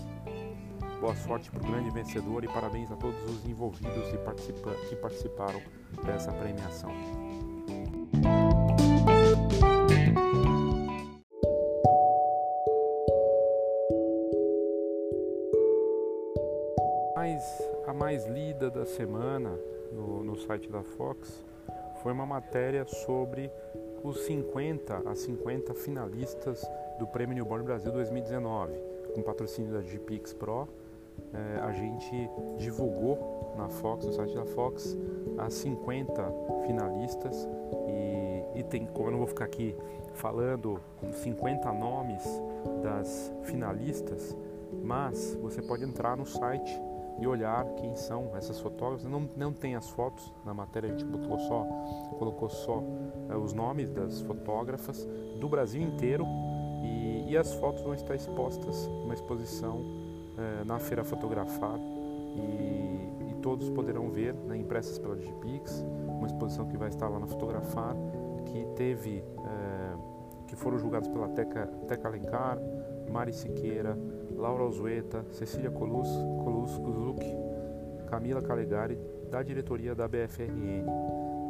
Boa 0.99 1.15
sorte 1.15 1.51
para 1.51 1.61
o 1.61 1.69
grande 1.69 1.89
vencedor 1.89 2.45
e 2.45 2.47
parabéns 2.47 2.89
a 2.89 2.95
todos 2.95 3.21
os 3.29 3.45
envolvidos 3.45 4.13
e 4.13 4.17
participa 4.19 4.71
que 4.87 4.95
participaram 4.95 5.61
dessa 6.05 6.31
premiação. 6.31 6.91
Da 18.69 18.85
semana 18.85 19.57
no, 19.91 20.23
no 20.23 20.37
site 20.37 20.69
da 20.69 20.83
Fox 20.83 21.43
foi 22.01 22.11
uma 22.11 22.25
matéria 22.25 22.85
sobre 22.85 23.51
os 24.03 24.19
50 24.25 25.09
a 25.09 25.15
50 25.15 25.73
finalistas 25.73 26.65
do 26.99 27.07
Prêmio 27.07 27.35
Newborn 27.35 27.63
Brasil 27.63 27.91
2019, 27.91 28.73
com 29.13 29.21
patrocínio 29.21 29.71
da 29.71 29.81
GPX 29.81 30.33
Pro. 30.33 30.67
É, 31.33 31.59
a 31.59 31.71
gente 31.71 32.29
divulgou 32.57 33.53
na 33.57 33.69
Fox, 33.69 34.05
no 34.05 34.13
site 34.13 34.35
da 34.35 34.45
Fox, 34.45 34.97
as 35.37 35.53
50 35.53 36.33
finalistas 36.65 37.47
e, 37.87 38.59
e 38.59 38.63
tem, 38.63 38.85
como 38.87 39.07
eu 39.07 39.11
não 39.11 39.19
vou 39.19 39.27
ficar 39.27 39.45
aqui 39.45 39.75
falando 40.13 40.79
50 41.11 41.71
nomes 41.71 42.23
das 42.81 43.31
finalistas, 43.43 44.35
mas 44.83 45.37
você 45.41 45.61
pode 45.61 45.83
entrar 45.83 46.17
no 46.17 46.25
site 46.25 46.79
e 47.19 47.27
olhar 47.27 47.65
quem 47.75 47.95
são 47.95 48.35
essas 48.35 48.59
fotógrafas. 48.59 49.05
Não, 49.05 49.29
não 49.35 49.53
tem 49.53 49.75
as 49.75 49.89
fotos 49.89 50.33
na 50.45 50.53
matéria, 50.53 50.89
a 50.89 50.91
gente 50.91 51.05
botou 51.05 51.39
só, 51.39 51.65
colocou 52.17 52.49
só 52.49 52.83
é, 53.29 53.35
os 53.35 53.53
nomes 53.53 53.89
das 53.89 54.21
fotógrafas 54.21 55.07
do 55.39 55.47
Brasil 55.47 55.81
inteiro 55.81 56.25
e, 56.83 57.31
e, 57.31 57.37
as 57.37 57.53
fotos 57.53 57.81
vão 57.81 57.93
estar 57.93 58.15
expostas 58.15 58.87
numa 58.87 59.13
exposição 59.13 59.81
é, 60.37 60.63
na 60.63 60.79
Feira 60.79 61.03
Fotografar 61.03 61.79
e, 62.35 63.29
e, 63.29 63.35
todos 63.41 63.69
poderão 63.69 64.09
ver, 64.09 64.33
né, 64.33 64.57
impressas 64.57 64.97
pela 64.97 65.15
Digipix, 65.15 65.85
uma 66.07 66.27
exposição 66.27 66.67
que 66.67 66.77
vai 66.77 66.89
estar 66.89 67.07
lá 67.07 67.19
na 67.19 67.27
Fotografar, 67.27 67.95
que 68.45 68.65
teve, 68.75 69.19
é, 69.19 69.93
que 70.47 70.55
foram 70.55 70.77
julgados 70.77 71.07
pela 71.07 71.29
Teca, 71.29 71.67
Teca 71.87 72.07
Alencar, 72.07 72.57
Mari 73.09 73.33
Siqueira, 73.33 73.97
Laura 74.43 74.63
Alzueta, 74.63 75.25
Cecília 75.31 75.71
Colus, 75.71 76.09
Colus 76.43 76.77
Camila 78.09 78.41
Calegari, 78.41 78.99
da 79.31 79.41
diretoria 79.41 79.95
da 79.95 80.05
BFRN. 80.05 80.83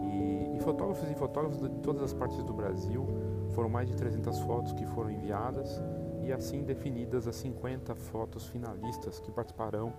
E, 0.04 0.56
e 0.56 0.60
fotógrafos 0.60 1.10
e 1.10 1.16
fotógrafos 1.16 1.60
de 1.60 1.70
todas 1.80 2.04
as 2.04 2.14
partes 2.14 2.44
do 2.44 2.54
Brasil, 2.54 3.04
foram 3.56 3.68
mais 3.68 3.90
de 3.90 3.96
300 3.96 4.40
fotos 4.42 4.74
que 4.74 4.86
foram 4.86 5.10
enviadas 5.10 5.82
e 6.22 6.32
assim 6.32 6.64
definidas 6.64 7.28
as 7.28 7.36
50 7.38 7.96
fotos 7.96 8.46
finalistas 8.46 9.20
que 9.20 9.32
participarão 9.32 9.92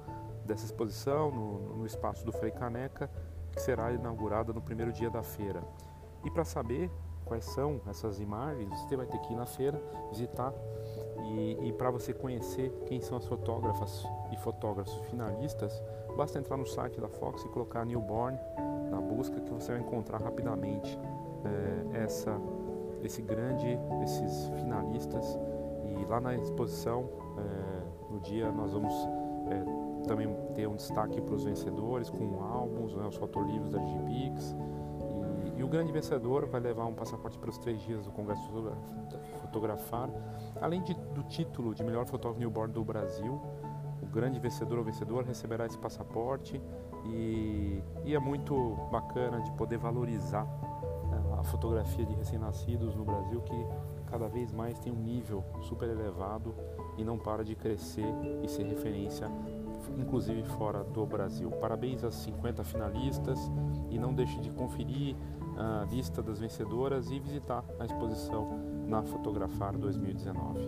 dessa 0.46 0.64
exposição 0.64 1.32
no, 1.32 1.76
no 1.78 1.86
espaço 1.86 2.24
do 2.24 2.30
Frei 2.30 2.52
Caneca, 2.52 3.10
que 3.50 3.60
será 3.60 3.90
inaugurada 3.90 4.52
no 4.52 4.62
primeiro 4.62 4.92
dia 4.92 5.10
da 5.10 5.22
feira. 5.24 5.64
E 6.24 6.30
para 6.30 6.44
saber 6.44 6.88
quais 7.24 7.44
são 7.44 7.80
essas 7.88 8.20
imagens, 8.20 8.70
você 8.82 8.96
vai 8.96 9.06
ter 9.06 9.18
que 9.18 9.32
ir 9.32 9.36
na 9.36 9.46
feira, 9.46 9.82
visitar 10.10 10.54
e, 11.38 11.68
e 11.68 11.72
para 11.72 11.90
você 11.90 12.12
conhecer 12.12 12.70
quem 12.86 13.00
são 13.00 13.18
as 13.18 13.26
fotógrafas 13.26 14.06
e 14.32 14.36
fotógrafos 14.36 14.94
finalistas, 15.10 15.82
basta 16.16 16.38
entrar 16.38 16.56
no 16.56 16.66
site 16.66 17.00
da 17.00 17.08
Fox 17.08 17.42
e 17.44 17.48
colocar 17.48 17.84
Newborn 17.84 18.38
na 18.90 19.00
busca 19.00 19.40
que 19.40 19.52
você 19.52 19.72
vai 19.72 19.80
encontrar 19.80 20.20
rapidamente 20.20 20.98
é, 21.44 22.04
essa, 22.04 22.40
esse 23.02 23.22
grande, 23.22 23.78
esses 24.02 24.48
finalistas. 24.60 25.38
E 25.84 26.04
lá 26.06 26.20
na 26.20 26.34
exposição, 26.34 27.08
é, 27.38 28.12
no 28.12 28.20
dia, 28.20 28.50
nós 28.50 28.72
vamos 28.72 28.92
é, 29.50 30.06
também 30.06 30.34
ter 30.54 30.66
um 30.66 30.76
destaque 30.76 31.20
para 31.20 31.34
os 31.34 31.44
vencedores 31.44 32.10
com 32.10 32.42
álbuns, 32.42 32.94
né, 32.94 33.06
os 33.06 33.16
fotolivros 33.16 33.70
da 33.70 33.78
o 33.78 34.54
grande 35.74 35.90
vencedor 35.90 36.46
vai 36.46 36.60
levar 36.60 36.86
um 36.86 36.94
passaporte 36.94 37.36
para 37.36 37.50
os 37.50 37.58
três 37.58 37.82
dias 37.82 38.04
do 38.04 38.12
Congresso 38.12 38.48
Fotografar, 39.40 40.08
além 40.60 40.80
de, 40.84 40.94
do 40.94 41.24
título 41.24 41.74
de 41.74 41.82
melhor 41.82 42.06
fotógrafo 42.06 42.38
newborn 42.38 42.72
do 42.72 42.84
Brasil. 42.84 43.42
O 44.00 44.06
grande 44.06 44.38
vencedor 44.38 44.78
ou 44.78 44.84
vencedor 44.84 45.24
receberá 45.24 45.66
esse 45.66 45.76
passaporte 45.76 46.62
e, 47.04 47.82
e 48.04 48.14
é 48.14 48.20
muito 48.20 48.54
bacana 48.92 49.40
de 49.40 49.50
poder 49.52 49.78
valorizar 49.78 50.44
né, 51.10 51.20
a 51.40 51.42
fotografia 51.42 52.06
de 52.06 52.14
recém-nascidos 52.14 52.94
no 52.94 53.04
Brasil, 53.04 53.40
que 53.40 53.66
cada 54.06 54.28
vez 54.28 54.52
mais 54.52 54.78
tem 54.78 54.92
um 54.92 55.02
nível 55.02 55.42
super 55.62 55.88
elevado 55.88 56.54
e 56.96 57.02
não 57.02 57.18
para 57.18 57.42
de 57.42 57.56
crescer 57.56 58.06
e 58.44 58.48
ser 58.48 58.62
referência 58.62 59.28
inclusive 59.98 60.42
fora 60.44 60.82
do 60.82 61.04
Brasil. 61.04 61.50
Parabéns 61.50 62.04
às 62.04 62.14
50 62.14 62.64
finalistas 62.64 63.38
e 63.90 63.98
não 63.98 64.14
deixe 64.14 64.40
de 64.40 64.50
conferir 64.50 65.16
a 65.56 65.86
lista 65.90 66.22
das 66.22 66.40
vencedoras 66.40 67.10
e 67.10 67.18
visitar 67.18 67.64
a 67.78 67.84
exposição 67.84 68.60
na 68.86 69.02
Fotografar 69.02 69.76
2019. 69.76 70.60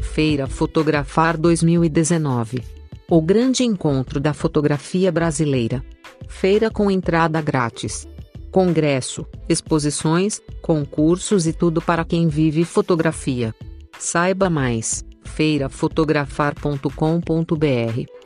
Feira 0.00 0.46
Fotografar 0.46 1.38
2019 1.38 2.62
O 3.08 3.22
grande 3.22 3.64
encontro 3.64 4.20
da 4.20 4.34
fotografia 4.34 5.10
brasileira. 5.10 5.82
Feira 6.28 6.70
com 6.70 6.90
entrada 6.90 7.40
grátis. 7.40 8.06
Congresso, 8.50 9.26
exposições, 9.48 10.40
concursos 10.60 11.46
e 11.46 11.52
tudo 11.52 11.80
para 11.80 12.04
quem 12.04 12.28
vive 12.28 12.64
fotografia. 12.64 13.54
Saiba 13.98 14.50
mais 14.50 15.02
feirafotografar.com.br. 15.24 18.22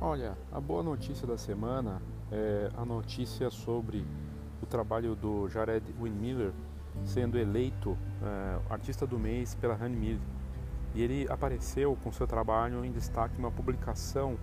Olha, 0.00 0.38
a 0.52 0.60
boa 0.60 0.82
notícia 0.82 1.26
da 1.26 1.36
semana 1.36 2.00
é 2.30 2.70
a 2.76 2.84
notícia 2.84 3.50
sobre 3.50 4.04
o 4.62 4.66
trabalho 4.66 5.14
do 5.14 5.48
Jared 5.48 5.84
Winmiller 6.00 6.52
sendo 7.04 7.38
eleito 7.38 7.96
é, 8.22 8.72
artista 8.72 9.06
do 9.06 9.18
mês 9.18 9.54
pela 9.54 9.74
Handmill. 9.74 10.18
E 10.94 11.02
ele 11.02 11.26
apareceu 11.30 11.96
com 12.02 12.10
seu 12.10 12.26
trabalho 12.26 12.84
em 12.84 12.90
destaque 12.90 13.36
numa 13.36 13.50
publicação 13.50 14.38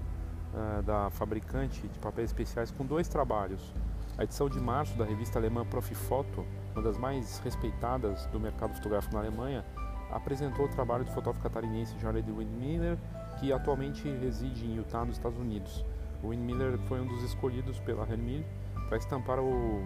uh, 0.53 0.81
da 0.83 1.09
fabricante 1.09 1.87
de 1.87 1.99
papéis 1.99 2.29
especiais 2.29 2.71
com 2.71 2.85
dois 2.85 3.07
trabalhos. 3.07 3.73
A 4.17 4.23
edição 4.23 4.47
de 4.47 4.61
março 4.61 4.97
da 4.97 5.03
revista 5.03 5.37
alemã 5.37 5.65
Profifoto, 5.65 6.45
uma 6.73 6.81
das 6.81 6.97
mais 6.97 7.37
respeitadas 7.39 8.25
do 8.27 8.39
mercado 8.39 8.73
fotográfico 8.73 9.13
na 9.13 9.19
Alemanha, 9.19 9.65
apresentou 10.09 10.65
o 10.65 10.69
trabalho 10.69 11.03
do 11.03 11.11
fotógrafo 11.11 11.41
catarinense 11.43 11.99
Jared 11.99 12.31
Windmiller, 12.31 12.97
que 13.37 13.51
atualmente 13.51 14.07
reside 14.07 14.65
em 14.65 14.75
Utah, 14.77 15.03
nos 15.03 15.17
Estados 15.17 15.37
Unidos. 15.37 15.83
O 16.23 16.29
Windmiller 16.29 16.77
foi 16.87 17.01
um 17.01 17.07
dos 17.07 17.23
escolhidos 17.23 17.77
pela 17.81 18.05
Renmil 18.05 18.45
para 18.87 18.97
estampar 18.97 19.37
o, 19.37 19.85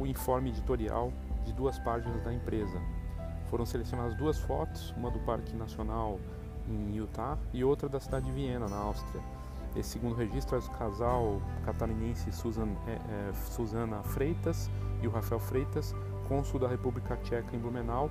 o 0.00 0.04
informe 0.04 0.50
editorial 0.50 1.12
de 1.44 1.52
duas 1.52 1.78
páginas 1.78 2.24
da 2.24 2.34
empresa. 2.34 2.82
Foram 3.46 3.64
selecionadas 3.64 4.16
duas 4.16 4.36
fotos, 4.40 4.90
uma 4.96 5.12
do 5.12 5.20
Parque 5.20 5.54
Nacional 5.54 6.18
em 6.68 6.96
Utah 6.96 7.38
e 7.52 7.62
outra 7.62 7.88
da 7.88 8.00
cidade 8.00 8.26
de 8.26 8.32
Viena, 8.32 8.68
na 8.68 8.78
Áustria. 8.78 9.22
Esse 9.76 9.90
segundo 9.90 10.14
registro 10.14 10.56
é 10.56 10.60
do 10.60 10.70
casal 10.70 11.40
catarinense 11.64 12.32
Susan, 12.32 12.68
é, 12.86 12.92
é, 12.92 13.32
Susana 13.32 14.02
Freitas 14.02 14.68
e 15.00 15.06
o 15.06 15.10
Rafael 15.10 15.40
Freitas, 15.40 15.94
cônsul 16.26 16.58
da 16.58 16.68
República 16.68 17.16
Tcheca 17.16 17.54
em 17.54 17.58
Blumenau, 17.58 18.10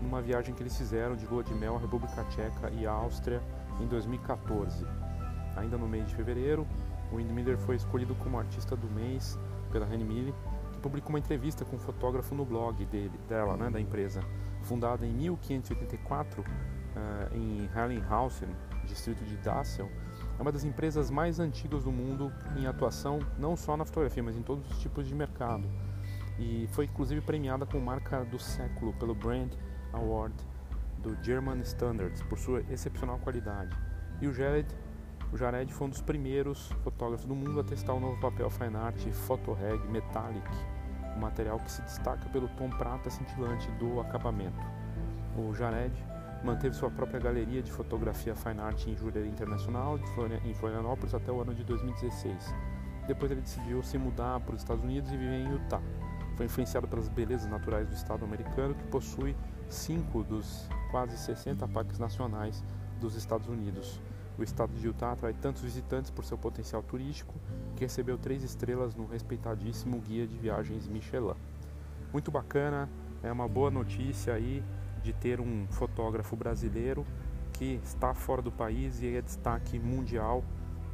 numa 0.00 0.22
viagem 0.22 0.54
que 0.54 0.62
eles 0.62 0.76
fizeram 0.76 1.16
de 1.16 1.26
lua 1.26 1.42
de 1.42 1.52
mel 1.54 1.76
à 1.76 1.78
República 1.78 2.24
Tcheca 2.24 2.70
e 2.70 2.86
à 2.86 2.92
Áustria 2.92 3.42
em 3.80 3.86
2014. 3.86 4.86
Ainda 5.56 5.76
no 5.76 5.88
mês 5.88 6.06
de 6.06 6.14
fevereiro, 6.14 6.66
o 7.12 7.16
Windmiller 7.16 7.58
foi 7.58 7.74
escolhido 7.74 8.14
como 8.14 8.38
artista 8.38 8.76
do 8.76 8.88
mês 8.88 9.38
pela 9.72 9.84
Renmille, 9.84 10.34
que 10.72 10.78
publicou 10.78 11.10
uma 11.10 11.18
entrevista 11.18 11.64
com 11.64 11.76
um 11.76 11.78
fotógrafo 11.78 12.34
no 12.34 12.44
blog 12.44 12.84
dele, 12.86 13.18
dela, 13.28 13.56
né, 13.56 13.68
da 13.68 13.80
empresa, 13.80 14.22
fundada 14.62 15.04
em 15.04 15.12
1584 15.12 16.40
uh, 16.40 17.36
em 17.36 17.64
Herrenhausen, 17.64 18.48
distrito 18.86 19.24
de 19.24 19.36
Dassel. 19.38 19.90
É 20.40 20.42
uma 20.42 20.50
das 20.50 20.64
empresas 20.64 21.10
mais 21.10 21.38
antigas 21.38 21.84
do 21.84 21.92
mundo 21.92 22.32
em 22.56 22.66
atuação 22.66 23.18
não 23.38 23.54
só 23.58 23.76
na 23.76 23.84
fotografia, 23.84 24.22
mas 24.22 24.34
em 24.34 24.42
todos 24.42 24.66
os 24.70 24.78
tipos 24.78 25.06
de 25.06 25.14
mercado. 25.14 25.68
E 26.38 26.66
foi 26.72 26.86
inclusive 26.86 27.20
premiada 27.20 27.66
com 27.66 27.78
marca 27.78 28.24
do 28.24 28.38
século 28.38 28.94
pelo 28.94 29.14
Brand 29.14 29.52
Award 29.92 30.34
do 31.02 31.14
German 31.22 31.60
Standards 31.60 32.22
por 32.22 32.38
sua 32.38 32.62
excepcional 32.70 33.18
qualidade. 33.18 33.76
E 34.18 34.26
o 34.26 34.32
Jared, 34.32 34.66
o 35.30 35.36
Jared 35.36 35.70
foi 35.74 35.88
um 35.88 35.90
dos 35.90 36.00
primeiros 36.00 36.68
fotógrafos 36.82 37.26
do 37.26 37.34
mundo 37.34 37.60
a 37.60 37.62
testar 37.62 37.92
o 37.92 38.00
novo 38.00 38.18
papel 38.18 38.48
Fine 38.48 38.76
Art 38.76 38.98
Photoreg 39.12 39.86
Metallic, 39.88 40.48
um 41.18 41.20
material 41.20 41.58
que 41.58 41.70
se 41.70 41.82
destaca 41.82 42.26
pelo 42.30 42.48
tom 42.56 42.70
prata 42.70 43.10
cintilante 43.10 43.70
do 43.72 44.00
acabamento. 44.00 44.58
O 45.36 45.52
Jared 45.52 45.92
manteve 46.42 46.74
sua 46.74 46.90
própria 46.90 47.20
galeria 47.20 47.62
de 47.62 47.70
fotografia 47.70 48.34
Fine 48.34 48.60
Art 48.60 48.86
em 48.86 48.96
Jurerê 48.96 49.28
Internacional 49.28 49.98
em 50.44 50.54
Florianópolis 50.54 51.14
até 51.14 51.30
o 51.30 51.40
ano 51.40 51.54
de 51.54 51.64
2016. 51.64 52.54
Depois 53.06 53.30
ele 53.30 53.40
decidiu 53.40 53.82
se 53.82 53.98
mudar 53.98 54.40
para 54.40 54.54
os 54.54 54.60
Estados 54.60 54.82
Unidos 54.82 55.12
e 55.12 55.16
viver 55.16 55.40
em 55.40 55.52
Utah. 55.52 55.82
Foi 56.36 56.46
influenciado 56.46 56.88
pelas 56.88 57.08
belezas 57.08 57.50
naturais 57.50 57.88
do 57.88 57.94
estado 57.94 58.24
americano, 58.24 58.74
que 58.74 58.84
possui 58.84 59.36
cinco 59.68 60.22
dos 60.22 60.68
quase 60.90 61.16
60 61.16 61.66
parques 61.68 61.98
nacionais 61.98 62.64
dos 63.00 63.14
Estados 63.14 63.48
Unidos. 63.48 64.00
O 64.38 64.42
estado 64.42 64.72
de 64.72 64.86
Utah 64.86 65.12
atrai 65.12 65.34
tantos 65.34 65.62
visitantes 65.62 66.10
por 66.10 66.24
seu 66.24 66.38
potencial 66.38 66.82
turístico 66.82 67.34
que 67.76 67.84
recebeu 67.84 68.16
três 68.16 68.42
estrelas 68.42 68.94
no 68.94 69.06
respeitadíssimo 69.06 70.00
guia 70.00 70.26
de 70.26 70.38
viagens 70.38 70.88
Michelin. 70.88 71.34
Muito 72.12 72.30
bacana, 72.30 72.88
é 73.22 73.30
uma 73.30 73.46
boa 73.46 73.70
notícia 73.70 74.32
aí 74.32 74.64
de 75.02 75.12
ter 75.12 75.40
um 75.40 75.66
fotógrafo 75.68 76.36
brasileiro 76.36 77.06
que 77.52 77.80
está 77.82 78.14
fora 78.14 78.40
do 78.42 78.52
país 78.52 79.02
e 79.02 79.16
é 79.16 79.22
destaque 79.22 79.78
mundial 79.78 80.44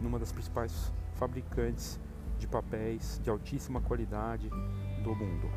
numa 0.00 0.18
das 0.18 0.32
principais 0.32 0.92
fabricantes 1.14 2.00
de 2.38 2.46
papéis 2.46 3.20
de 3.22 3.30
altíssima 3.30 3.80
qualidade 3.80 4.48
do 5.02 5.14
mundo. 5.14 5.48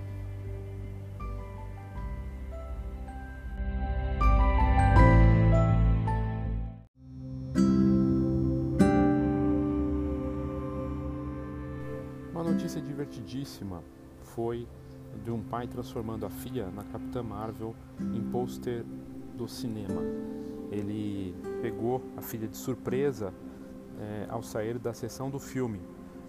Uma 12.31 12.43
notícia 12.43 12.81
divertidíssima 12.81 13.83
foi 14.21 14.67
de 15.23 15.31
um 15.31 15.41
pai 15.41 15.67
transformando 15.67 16.25
a 16.25 16.29
filha 16.29 16.69
na 16.71 16.83
Capitã 16.83 17.23
Marvel 17.23 17.75
em 17.99 18.21
pôster 18.21 18.83
do 19.35 19.47
cinema. 19.47 20.01
Ele 20.71 21.35
pegou 21.61 22.01
a 22.15 22.21
filha 22.21 22.47
de 22.47 22.57
surpresa 22.57 23.33
é, 23.99 24.27
ao 24.29 24.41
sair 24.41 24.77
da 24.77 24.93
sessão 24.93 25.29
do 25.29 25.39
filme. 25.39 25.81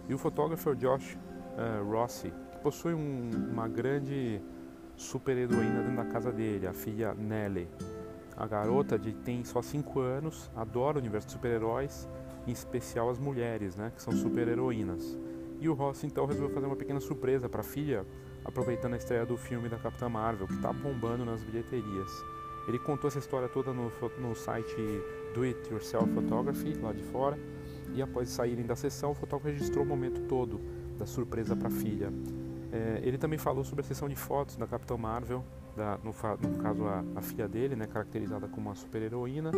E 0.09 0.15
o 0.15 0.19
fotógrafo 0.19 0.75
Josh 0.75 1.15
uh, 1.15 1.89
Rossi, 1.89 2.33
que 2.53 2.59
possui 2.59 2.95
um, 2.95 3.31
uma 3.51 3.69
grande 3.69 4.41
super-heroína 4.97 5.83
dentro 5.83 5.97
da 5.97 6.05
casa 6.05 6.33
dele, 6.33 6.67
a 6.67 6.73
filha 6.73 7.15
Nelly. 7.15 7.69
A 8.37 8.47
garota 8.47 8.99
de, 8.99 9.13
tem 9.13 9.45
só 9.45 9.63
5 9.63 10.01
anos, 10.01 10.51
adora 10.57 10.97
o 10.97 11.01
universo 11.01 11.29
de 11.29 11.35
super-heróis, 11.35 12.09
em 12.47 12.53
especial 12.53 13.11
as 13.11 13.19
mulheres, 13.19 13.77
né, 13.77 13.93
que 13.95 14.03
são 14.03 14.13
super-heroínas. 14.15 15.17
E 15.61 15.69
o 15.69 15.75
Rossi 15.75 16.07
então 16.07 16.25
resolveu 16.25 16.55
fazer 16.55 16.67
uma 16.67 16.77
pequena 16.77 17.01
surpresa 17.01 17.49
para 17.49 17.61
a 17.61 17.65
filha, 17.65 18.07
aproveitando 18.45 18.95
a 18.95 18.97
estreia 18.97 19.27
do 19.27 19.37
filme 19.37 19.69
da 19.69 19.77
Capitã 19.77 20.09
Marvel, 20.09 20.47
que 20.47 20.55
está 20.55 20.73
bombando 20.73 21.25
nas 21.25 21.43
bilheterias. 21.43 22.11
Ele 22.67 22.79
contou 22.79 23.09
essa 23.09 23.19
história 23.19 23.49
toda 23.49 23.73
no, 23.73 23.93
no 24.19 24.35
site 24.35 24.75
Do 25.35 25.43
It 25.43 25.71
Yourself 25.71 26.13
Photography, 26.15 26.75
lá 26.81 26.93
de 26.93 27.03
fora, 27.03 27.39
e 27.95 28.01
após 28.01 28.31
saírem 28.31 28.65
da 28.65 28.75
sessão, 28.75 29.11
o 29.11 29.15
fotógrafo 29.15 29.53
registrou 29.53 29.85
o 29.85 29.89
momento 29.89 30.23
todo 30.23 30.61
da 30.99 31.05
surpresa 31.05 31.55
para 31.55 31.69
a 31.69 31.71
filha. 31.71 32.13
É, 32.73 33.01
ele 33.03 33.19
também 33.19 33.39
falou 33.39 33.65
sobre 33.65 33.85
a 33.85 33.85
sessão 33.85 34.09
de 34.09 34.15
fotos 34.17 34.57
da 34.57 34.67
Capitã 34.67 34.97
Marvel, 34.97 35.45
da, 35.77 35.99
no, 35.99 36.13
no, 36.49 36.59
caso 36.63 36.85
a, 36.87 37.05
a, 37.17 37.21
filha 37.21 37.49
dele, 37.49 37.75
né, 37.75 37.87
caracterizada 37.87 38.47
como 38.49 38.69
uma 38.69 38.75
super-heroína, 38.75 39.51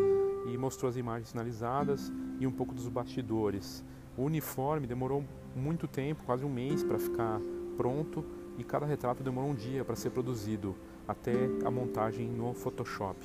e 0.47 0.57
mostrou 0.57 0.89
as 0.89 0.97
imagens 0.97 1.31
finalizadas 1.31 2.13
e 2.41 2.47
um 2.47 2.53
pouco 2.53 2.75
dos 2.75 2.89
bastidores. 2.89 3.85
O 4.17 4.23
uniforme 4.23 4.87
demorou 4.87 5.25
muito 5.55 5.87
tempo, 5.87 6.23
quase 6.25 6.45
um 6.45 6.49
mês, 6.49 6.83
para 6.83 6.99
ficar 6.99 7.41
pronto, 7.77 8.25
e 8.59 8.65
cada 8.65 8.87
retrato 8.87 9.23
demorou 9.23 9.51
um 9.51 9.55
dia 9.55 9.85
para 9.85 9.97
ser 9.97 10.11
produzido, 10.11 10.77
até 11.07 11.33
a 11.65 11.71
montagem 11.71 12.29
no 12.29 12.55
Photoshop. 12.55 13.19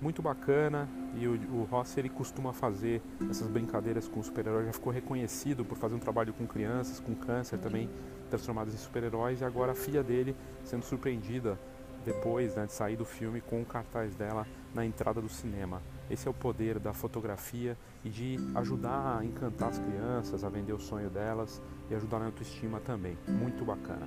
Muito 0.00 0.20
bacana 0.20 0.88
e 1.16 1.26
o, 1.26 1.32
o 1.32 1.68
ele 1.96 2.10
costuma 2.10 2.52
fazer 2.52 3.00
essas 3.30 3.48
brincadeiras 3.48 4.06
com 4.06 4.22
super-heróis, 4.22 4.66
já 4.66 4.72
ficou 4.72 4.92
reconhecido 4.92 5.64
por 5.64 5.76
fazer 5.78 5.94
um 5.94 5.98
trabalho 5.98 6.34
com 6.34 6.46
crianças, 6.46 7.00
com 7.00 7.14
câncer 7.14 7.58
também, 7.58 7.88
transformadas 8.28 8.74
em 8.74 8.76
super-heróis, 8.76 9.40
e 9.40 9.44
agora 9.44 9.72
a 9.72 9.74
filha 9.74 10.02
dele 10.02 10.36
sendo 10.64 10.84
surpreendida 10.84 11.58
depois 12.04 12.54
né, 12.54 12.66
de 12.66 12.72
sair 12.72 12.96
do 12.96 13.04
filme 13.04 13.40
com 13.40 13.62
o 13.62 13.64
cartaz 13.64 14.14
dela 14.14 14.46
na 14.74 14.84
entrada 14.84 15.20
do 15.20 15.28
cinema. 15.28 15.80
Esse 16.08 16.28
é 16.28 16.30
o 16.30 16.34
poder 16.34 16.78
da 16.78 16.92
fotografia 16.92 17.76
e 18.04 18.08
de 18.08 18.36
ajudar 18.54 19.18
a 19.18 19.24
encantar 19.24 19.70
as 19.70 19.78
crianças, 19.78 20.44
a 20.44 20.48
vender 20.48 20.72
o 20.72 20.78
sonho 20.78 21.10
delas 21.10 21.60
e 21.90 21.94
ajudar 21.94 22.20
na 22.20 22.26
autoestima 22.26 22.80
também. 22.80 23.18
Muito 23.26 23.64
bacana. 23.64 24.06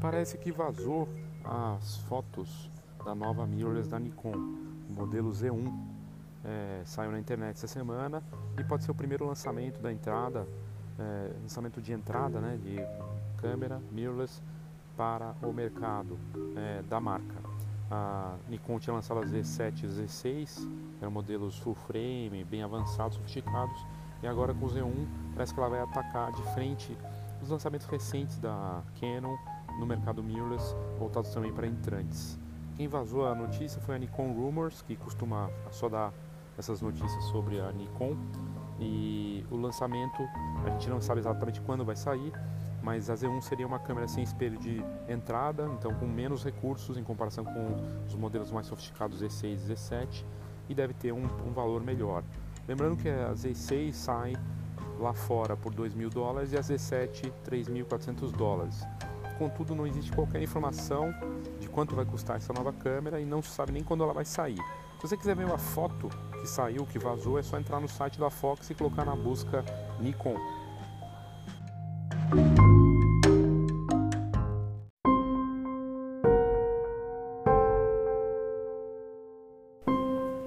Parece 0.00 0.38
que 0.38 0.50
vazou 0.50 1.08
as 1.44 1.98
fotos 1.98 2.70
da 3.04 3.14
nova 3.14 3.46
mirrorless 3.46 3.88
da 3.88 3.98
Nikon, 3.98 4.32
o 4.32 4.92
modelo 4.92 5.30
Z1. 5.30 5.98
É, 6.44 6.82
saiu 6.84 7.10
na 7.10 7.18
internet 7.18 7.56
essa 7.56 7.66
semana 7.66 8.22
e 8.58 8.64
pode 8.64 8.84
ser 8.84 8.90
o 8.90 8.94
primeiro 8.94 9.26
lançamento 9.26 9.80
da 9.80 9.92
entrada, 9.92 10.46
é, 10.98 11.32
lançamento 11.42 11.80
de 11.80 11.92
entrada 11.92 12.40
né, 12.40 12.58
de 12.62 12.78
câmera 13.40 13.80
mirrorless 13.92 14.42
para 14.96 15.34
o 15.42 15.52
mercado 15.52 16.18
é, 16.56 16.82
da 16.82 17.00
marca. 17.00 17.36
A 17.90 18.36
Nikon 18.48 18.78
tinha 18.78 18.94
lançado 18.94 19.20
a 19.20 19.24
Z7 19.24 19.84
e 19.84 19.86
Z6, 19.86 20.68
eram 21.00 21.10
modelos 21.10 21.58
full 21.58 21.74
frame, 21.74 22.44
bem 22.44 22.62
avançados, 22.62 23.16
sofisticados, 23.16 23.86
e 24.22 24.26
agora 24.26 24.52
com 24.52 24.66
o 24.66 24.68
Z1 24.68 25.06
parece 25.34 25.54
que 25.54 25.60
ela 25.60 25.70
vai 25.70 25.80
atacar 25.80 26.32
de 26.32 26.42
frente 26.52 26.96
os 27.40 27.48
lançamentos 27.48 27.86
recentes 27.86 28.38
da 28.38 28.82
Canon 29.00 29.36
no 29.78 29.86
mercado 29.86 30.22
mirrorless, 30.22 30.74
voltados 30.98 31.30
também 31.32 31.52
para 31.52 31.66
entrantes. 31.66 32.38
Quem 32.76 32.88
vazou 32.88 33.26
a 33.26 33.34
notícia 33.34 33.80
foi 33.80 33.94
a 33.94 33.98
Nikon 33.98 34.32
Rumors, 34.32 34.82
que 34.82 34.96
costuma 34.96 35.50
só 35.70 35.88
dar 35.88 36.12
essas 36.58 36.82
notícias 36.82 37.24
sobre 37.24 37.60
a 37.60 37.72
Nikon. 37.72 38.16
E 38.80 39.44
o 39.50 39.56
lançamento, 39.56 40.22
a 40.64 40.70
gente 40.70 40.88
não 40.88 41.00
sabe 41.00 41.20
exatamente 41.20 41.60
quando 41.60 41.84
vai 41.84 41.96
sair, 41.96 42.32
mas 42.82 43.10
a 43.10 43.14
Z1 43.14 43.40
seria 43.42 43.66
uma 43.66 43.78
câmera 43.78 44.06
sem 44.06 44.22
espelho 44.22 44.58
de 44.58 44.82
entrada, 45.08 45.68
então 45.78 45.92
com 45.94 46.06
menos 46.06 46.44
recursos 46.44 46.96
em 46.96 47.02
comparação 47.02 47.44
com 47.44 47.76
os 48.06 48.14
modelos 48.14 48.52
mais 48.52 48.66
sofisticados 48.66 49.22
Z6 49.22 49.44
e 49.44 49.72
Z7, 49.72 50.24
e 50.68 50.74
deve 50.74 50.94
ter 50.94 51.12
um, 51.12 51.24
um 51.46 51.52
valor 51.52 51.82
melhor. 51.82 52.22
Lembrando 52.66 52.96
que 52.96 53.08
a 53.08 53.32
Z6 53.32 53.92
sai 53.92 54.34
lá 54.98 55.14
fora 55.14 55.56
por 55.56 55.72
2 55.72 55.94
mil 55.94 56.10
dólares 56.10 56.52
e 56.52 56.56
a 56.56 56.60
Z7 56.60 57.32
3.400 57.44 58.30
dólares. 58.32 58.82
Contudo, 59.38 59.74
não 59.74 59.86
existe 59.86 60.12
qualquer 60.12 60.42
informação 60.42 61.14
de 61.60 61.68
quanto 61.68 61.94
vai 61.94 62.04
custar 62.04 62.36
essa 62.36 62.52
nova 62.52 62.72
câmera 62.72 63.20
e 63.20 63.24
não 63.24 63.40
se 63.40 63.50
sabe 63.50 63.72
nem 63.72 63.84
quando 63.84 64.02
ela 64.02 64.12
vai 64.12 64.24
sair. 64.24 64.58
Se 64.98 65.06
você 65.06 65.16
quiser 65.16 65.36
ver 65.36 65.44
uma 65.44 65.58
foto 65.58 66.08
que 66.40 66.46
saiu, 66.48 66.84
que 66.84 66.98
vazou, 66.98 67.38
é 67.38 67.42
só 67.42 67.56
entrar 67.56 67.78
no 67.78 67.88
site 67.88 68.18
da 68.18 68.28
Fox 68.30 68.68
e 68.68 68.74
colocar 68.74 69.04
na 69.04 69.14
busca 69.14 69.64
Nikon. 70.00 70.34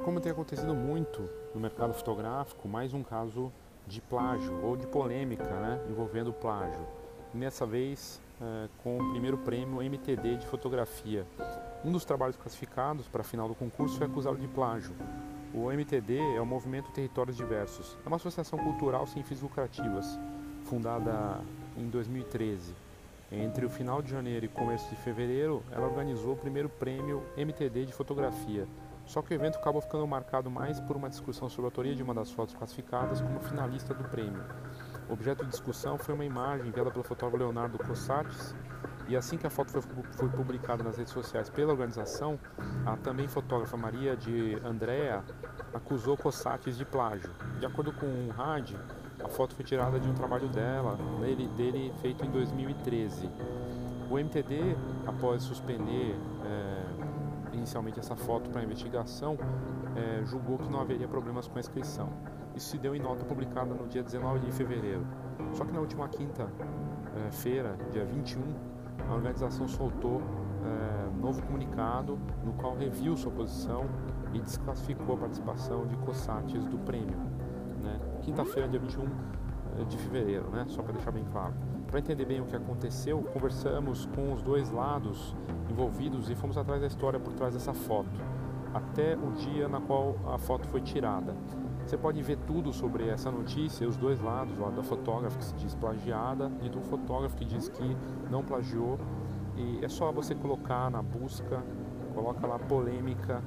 Como 0.04 0.20
tem 0.20 0.34
acontecido 0.34 0.76
muito 0.76 1.30
no 1.56 1.62
mercado 1.62 1.94
fotográfico, 1.94 2.68
mais 2.68 2.94
um 2.94 3.04
caso 3.04 3.54
de 3.88 4.02
plágio 4.02 4.62
ou 4.66 4.76
de 4.76 4.86
polêmica 4.86 5.46
né, 5.46 5.80
envolvendo 5.90 6.34
plágio. 6.34 6.86
Nessa 7.34 7.66
vez, 7.66 8.22
é, 8.42 8.68
com 8.84 8.98
o 8.98 9.12
primeiro 9.12 9.38
prêmio 9.38 9.82
MTD 9.82 10.38
de 10.38 10.48
fotografia. 10.48 11.26
Um 11.86 11.92
dos 11.92 12.04
trabalhos 12.04 12.36
classificados 12.36 13.08
para 13.08 13.22
a 13.22 13.24
final 13.24 13.48
do 13.48 13.56
concurso 13.56 13.98
foi 13.98 14.08
acusado 14.08 14.38
de 14.38 14.48
plágio. 14.48 14.96
O 15.54 15.72
MTD 15.72 16.18
é 16.36 16.42
o 16.42 16.46
Movimento 16.46 16.92
Territórios 16.92 17.38
Diversos. 17.38 17.98
É 18.04 18.08
uma 18.08 18.16
associação 18.16 18.58
cultural 18.58 19.06
sem 19.06 19.22
fins 19.22 19.42
lucrativas, 19.42 20.18
fundada 20.64 21.40
em 21.78 21.88
2013. 21.90 22.74
Entre 23.32 23.66
o 23.66 23.70
final 23.70 24.02
de 24.02 24.12
janeiro 24.12 24.46
e 24.46 24.50
começo 24.50 24.90
de 24.90 24.96
fevereiro, 24.96 25.64
ela 25.72 25.88
organizou 25.88 26.34
o 26.34 26.38
primeiro 26.38 26.68
prêmio 26.68 27.24
MTD 27.38 27.86
de 27.86 27.94
fotografia, 27.94 28.68
Só 29.06 29.22
que 29.22 29.34
o 29.34 29.36
evento 29.36 29.58
acabou 29.58 29.82
ficando 29.82 30.08
marcado 30.08 30.50
mais 30.50 30.80
por 30.80 30.96
uma 30.96 31.10
discussão 31.10 31.50
sobre 31.50 31.66
a 31.66 31.68
autoria 31.68 31.96
de 31.96 32.04
uma 32.04 32.14
das 32.14 32.32
fotos 32.32 32.56
classificadas 32.56 33.20
como 33.20 33.40
finalista 33.40 33.94
do 33.94 34.04
prêmio. 34.06 34.44
Objeto 35.12 35.44
de 35.44 35.52
discussão 35.52 35.98
foi 35.98 36.16
uma 36.16 36.24
imagem 36.24 36.70
enviada 36.70 36.90
pelo 36.90 37.04
fotógrafo 37.04 37.44
Leonardo 37.44 37.78
Cossates, 37.78 38.56
e 39.10 39.18
assim 39.18 39.38
que 39.38 39.46
a 39.46 39.50
foto 39.50 39.70
foi, 39.70 39.82
foi, 39.82 40.30
publicada 40.30 40.86
nas 40.86 40.96
redes 40.96 41.12
sociais 41.12 41.50
pela 41.50 41.74
organização, 41.74 42.40
a 42.86 42.96
também 42.96 43.28
fotógrafa 43.28 43.76
Maria 43.76 44.16
de 44.16 44.58
Andrea 44.64 45.22
acusou 45.74 46.16
Cossates 46.16 46.78
de 46.78 46.86
plágio. 46.86 47.30
De 47.60 47.66
acordo 47.66 47.92
com 47.92 48.06
o 48.06 48.30
rádio, 48.30 48.80
a 49.22 49.28
foto 49.28 49.54
foi 49.54 49.66
tirada 49.66 50.00
de 50.00 50.08
um 50.08 50.14
trabalho 50.14 50.48
dela, 50.48 50.98
dele, 51.20 51.50
dele 51.58 51.94
feito 52.02 52.26
em 52.26 52.32
2013. 52.32 53.30
O 54.10 54.18
MTD, 54.18 54.78
após 55.06 55.44
suspender 55.44 56.16
é, 56.46 57.56
inicialmente 57.58 58.00
essa 58.00 58.16
foto 58.16 58.50
para 58.50 58.64
investigação, 58.64 59.38
é, 59.94 60.24
julgou 60.24 60.58
que 60.58 60.70
não 60.70 60.80
haveria 60.80 61.08
problemas 61.10 61.50
com 61.50 61.58
a 61.58 61.60
inscrição. 61.60 62.10
Isso 62.56 62.70
se 62.70 62.78
deu 62.78 62.96
em 62.96 63.00
nota 63.00 63.24
publicada 63.26 63.74
no 63.74 63.88
dia 63.88 64.04
19 64.04 64.40
de 64.40 64.52
fevereiro. 64.52 65.06
Só 65.54 65.66
que 65.66 65.72
na 65.72 65.80
última 65.80 66.08
quinta-feira, 66.08 67.78
é, 67.80 67.90
dia 67.92 68.06
21, 68.06 68.42
a 69.10 69.14
organização 69.14 69.68
soltou 69.68 70.22
é, 70.64 71.20
novo 71.20 71.42
comunicado 71.44 72.20
no 72.44 72.54
qual 72.54 72.76
reviu 72.76 73.16
sua 73.16 73.32
posição 73.32 73.86
e 74.34 74.40
desclassificou 74.40 75.16
a 75.16 75.18
participação 75.20 75.86
de 75.88 75.96
Cossates 75.98 76.66
do 76.66 76.78
prêmio. 76.80 77.18
Né? 77.82 78.00
Quinta-feira, 78.22 78.68
dia 78.68 78.80
21 78.80 79.04
é, 79.80 79.84
de 79.84 79.98
fevereiro, 79.98 80.50
né? 80.50 80.66
só 80.68 80.82
para 80.82 80.94
deixar 80.94 81.12
bem 81.12 81.26
claro. 81.32 81.54
Para 81.88 82.00
entender 82.00 82.26
bem 82.26 82.40
o 82.40 82.46
que 82.46 82.56
aconteceu, 82.56 83.22
conversamos 83.34 84.06
com 84.16 84.32
os 84.34 84.42
dois 84.42 84.72
lados 84.72 85.36
envolvidos 85.70 86.30
e 86.30 86.36
fomos 86.36 86.58
atrás 86.58 86.82
da 86.82 86.88
história 86.88 87.20
por 87.20 87.34
trás 87.34 87.54
dessa 87.54 87.74
foto, 87.74 88.22
até 88.74 89.16
o 89.16 89.32
dia 89.32 89.68
na 89.68 89.82
qual 89.82 90.16
a 90.26 90.38
foto 90.38 90.68
foi 90.68 90.82
tirada. 90.82 91.36
Você 91.92 91.98
pode 91.98 92.24
ver 92.24 92.38
tudo 92.48 92.72
sobre 92.72 93.10
essa 93.10 93.30
notícia, 93.30 93.86
os 93.86 93.98
dois 93.98 94.18
lados, 94.22 94.58
o 94.58 94.62
lado 94.62 94.78
da 94.78 94.82
fotógrafa 94.82 95.38
que 95.38 95.44
se 95.44 95.54
diz 95.56 95.76
plagiada 95.76 96.50
e 96.64 96.70
do 96.70 96.80
fotógrafo 96.80 97.36
que 97.36 97.44
diz 97.44 97.68
que 97.68 97.98
não 98.30 98.42
plagiou. 98.42 98.98
E 99.58 99.84
é 99.84 99.90
só 99.90 100.10
você 100.10 100.34
colocar 100.34 100.90
na 100.90 101.02
busca, 101.02 101.62
coloca 102.16 102.48
lá 102.48 102.58
polêmica, 102.58 103.44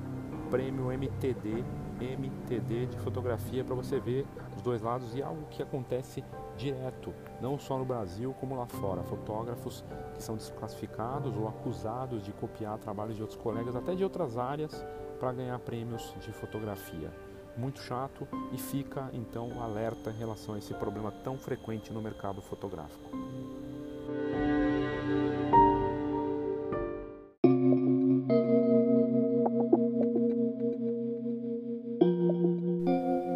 prêmio 0.50 0.92
MTD, 0.92 1.64
MTD 1.98 2.84
de 2.88 2.98
fotografia 2.98 3.64
para 3.64 3.74
você 3.74 3.98
ver 3.98 4.26
os 4.54 4.60
dois 4.60 4.82
lados 4.82 5.14
e 5.14 5.22
algo 5.22 5.46
que 5.48 5.62
acontece 5.62 6.22
direto, 6.54 7.14
não 7.40 7.58
só 7.58 7.78
no 7.78 7.84
Brasil 7.86 8.34
como 8.38 8.58
lá 8.58 8.66
fora. 8.66 9.02
Fotógrafos 9.04 9.82
que 10.14 10.22
são 10.22 10.36
desclassificados 10.36 11.34
ou 11.34 11.48
acusados 11.48 12.22
de 12.22 12.30
copiar 12.34 12.76
trabalhos 12.76 13.16
de 13.16 13.22
outros 13.22 13.40
colegas, 13.40 13.74
até 13.74 13.94
de 13.94 14.04
outras 14.04 14.36
áreas, 14.36 14.84
para 15.18 15.32
ganhar 15.32 15.58
prêmios 15.60 16.14
de 16.20 16.30
fotografia 16.30 17.10
muito 17.56 17.80
chato 17.80 18.26
e 18.52 18.58
fica 18.58 19.08
então 19.12 19.62
alerta 19.62 20.10
em 20.10 20.18
relação 20.18 20.54
a 20.54 20.58
esse 20.58 20.74
problema 20.74 21.10
tão 21.10 21.38
frequente 21.38 21.92
no 21.92 22.02
mercado 22.02 22.42
fotográfico. 22.42 23.10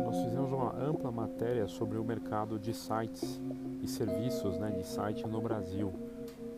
Nós 0.05 0.23
fizemos 0.25 0.53
uma 0.53 0.75
ampla 0.79 1.11
matéria 1.11 1.67
sobre 1.69 1.99
o 1.99 2.05
mercado 2.05 2.59
de 2.59 2.75
sites 2.75 3.41
e 3.83 3.89
serviços 3.89 4.59
né, 4.59 4.71
de 4.71 4.85
site 4.87 5.27
no 5.27 5.41
Brasil. 5.41 5.93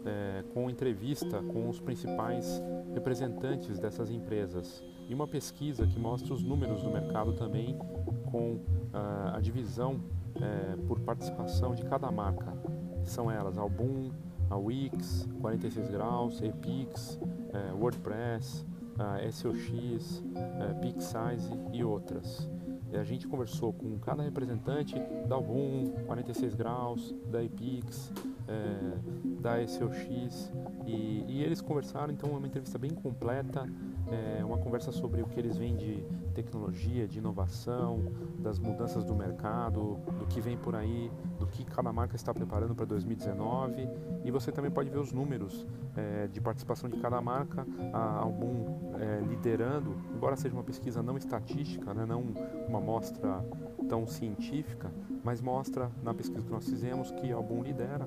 É, 0.03 0.43
com 0.55 0.71
entrevista 0.71 1.43
com 1.43 1.69
os 1.69 1.79
principais 1.79 2.63
representantes 2.95 3.79
dessas 3.79 4.11
empresas 4.11 4.83
e 5.11 5.15
uma 5.15 5.27
pesquisa 5.27 5.85
que 5.89 5.99
mostra 5.99 6.33
os 6.33 6.45
números 6.45 6.85
do 6.85 6.89
mercado 6.89 7.33
também 7.33 7.77
com 8.31 8.53
uh, 8.53 9.35
a 9.35 9.41
divisão 9.41 9.95
uh, 9.97 10.83
por 10.87 11.01
participação 11.01 11.75
de 11.75 11.83
cada 11.83 12.09
marca. 12.13 12.57
São 13.03 13.29
elas 13.29 13.59
Album, 13.59 14.13
a 14.49 14.57
Wix, 14.57 15.29
46 15.41 15.91
graus, 15.91 16.41
Epix, 16.41 17.19
uh, 17.21 17.77
WordPress, 17.77 18.65
SOX, 19.33 20.23
PixSize 20.83 21.51
e 21.73 21.83
outras. 21.83 22.49
E 22.93 22.97
a 22.97 23.03
gente 23.03 23.27
conversou 23.27 23.73
com 23.73 23.99
cada 23.99 24.23
representante 24.23 24.95
da 25.27 25.35
Album, 25.37 25.91
46 26.07 26.55
graus, 26.55 27.15
da 27.31 27.43
Epix, 27.43 28.13
da 29.41 29.67
SOX 29.67 30.53
e, 30.87 31.25
e 31.27 31.43
eles 31.43 31.63
conversaram, 31.63 32.13
então 32.13 32.31
é 32.31 32.37
uma 32.37 32.47
entrevista 32.47 32.79
bem 32.79 32.91
completa 32.91 33.67
é, 34.11 34.45
uma 34.45 34.59
conversa 34.59 34.91
sobre 34.93 35.23
o 35.23 35.27
que 35.27 35.39
eles 35.39 35.57
veem 35.57 35.77
de 35.77 36.05
tecnologia, 36.35 37.07
de 37.07 37.19
inovação, 37.19 38.01
das 38.39 38.59
mudanças 38.59 39.05
do 39.05 39.15
mercado, 39.15 39.99
do 40.19 40.27
que 40.27 40.41
vem 40.41 40.57
por 40.57 40.75
aí, 40.75 41.11
do 41.39 41.47
que 41.47 41.65
cada 41.65 41.93
marca 41.93 42.17
está 42.17 42.33
preparando 42.33 42.75
para 42.75 42.85
2019. 42.85 43.89
E 44.25 44.31
você 44.31 44.51
também 44.51 44.71
pode 44.71 44.91
ver 44.91 44.99
os 44.99 45.13
números 45.13 45.67
é, 45.97 46.27
de 46.27 46.41
participação 46.41 46.89
de 46.89 46.99
cada 46.99 47.21
marca, 47.21 47.67
a 47.93 48.19
Album 48.19 48.95
é, 48.99 49.21
liderando, 49.27 49.97
embora 50.15 50.37
seja 50.37 50.55
uma 50.55 50.65
pesquisa 50.65 51.03
não 51.03 51.17
estatística, 51.17 51.95
né, 51.95 52.05
não 52.05 52.25
uma 52.69 52.79
amostra 52.79 53.45
tão 53.89 54.07
científica, 54.07 54.91
mas 55.25 55.41
mostra 55.41 55.91
na 56.03 56.15
pesquisa 56.15 56.45
que 56.45 56.53
nós 56.53 56.65
fizemos 56.65 57.11
que 57.13 57.33
a 57.33 57.37
Album 57.37 57.63
lidera 57.63 58.07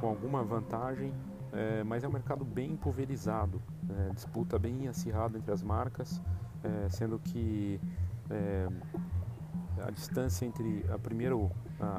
com 0.00 0.08
alguma 0.08 0.42
vantagem 0.42 1.12
é, 1.54 1.84
mas 1.84 2.02
é 2.02 2.08
um 2.08 2.12
mercado 2.12 2.44
bem 2.44 2.76
pulverizado, 2.76 3.62
é, 3.88 4.12
disputa 4.12 4.58
bem 4.58 4.88
acirrada 4.88 5.38
entre 5.38 5.52
as 5.52 5.62
marcas, 5.62 6.20
é, 6.62 6.88
sendo 6.88 7.18
que 7.18 7.80
é, 8.28 8.68
a 9.86 9.90
distância 9.90 10.44
entre 10.44 10.84
a 10.92 10.98
primeiro 10.98 11.50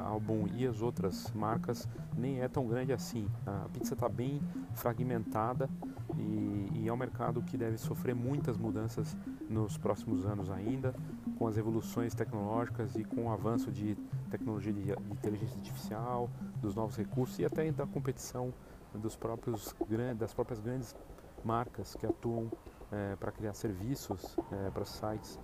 álbum 0.05 0.47
e 0.53 0.65
as 0.65 0.81
outras 0.81 1.31
marcas 1.33 1.87
nem 2.17 2.41
é 2.41 2.47
tão 2.47 2.65
grande 2.65 2.93
assim. 2.93 3.27
A 3.45 3.67
pizza 3.69 3.93
está 3.93 4.07
bem 4.07 4.41
fragmentada 4.73 5.69
e, 6.17 6.69
e, 6.73 6.87
é 6.87 6.93
um 6.93 6.97
mercado 6.97 7.41
que 7.41 7.57
deve 7.57 7.77
sofrer 7.77 8.15
muitas 8.15 8.57
mudanças 8.57 9.15
nos 9.49 9.77
próximos 9.77 10.25
anos 10.25 10.49
ainda, 10.49 10.95
com 11.37 11.45
as 11.47 11.57
evoluções 11.57 12.15
tecnológicas 12.15 12.95
e 12.95 13.03
com 13.03 13.25
o 13.25 13.31
avanço 13.31 13.71
de 13.71 13.95
tecnologia 14.31 14.71
de, 14.71 14.83
de 14.83 14.91
inteligência 15.11 15.57
artificial, 15.57 16.29
dos 16.61 16.73
novos 16.73 16.95
recursos 16.95 17.37
e 17.39 17.45
até 17.45 17.69
da 17.71 17.85
competição 17.85 18.53
dos 18.99 19.15
próprios, 19.15 19.75
das 20.17 20.33
próprias 20.33 20.59
grandes 20.59 20.95
marcas 21.43 21.95
que 21.95 22.05
atuam 22.05 22.51
é, 22.91 23.15
para 23.15 23.31
criar 23.31 23.53
serviços 23.53 24.37
é, 24.51 24.69
para 24.69 24.85
sites 24.85 25.39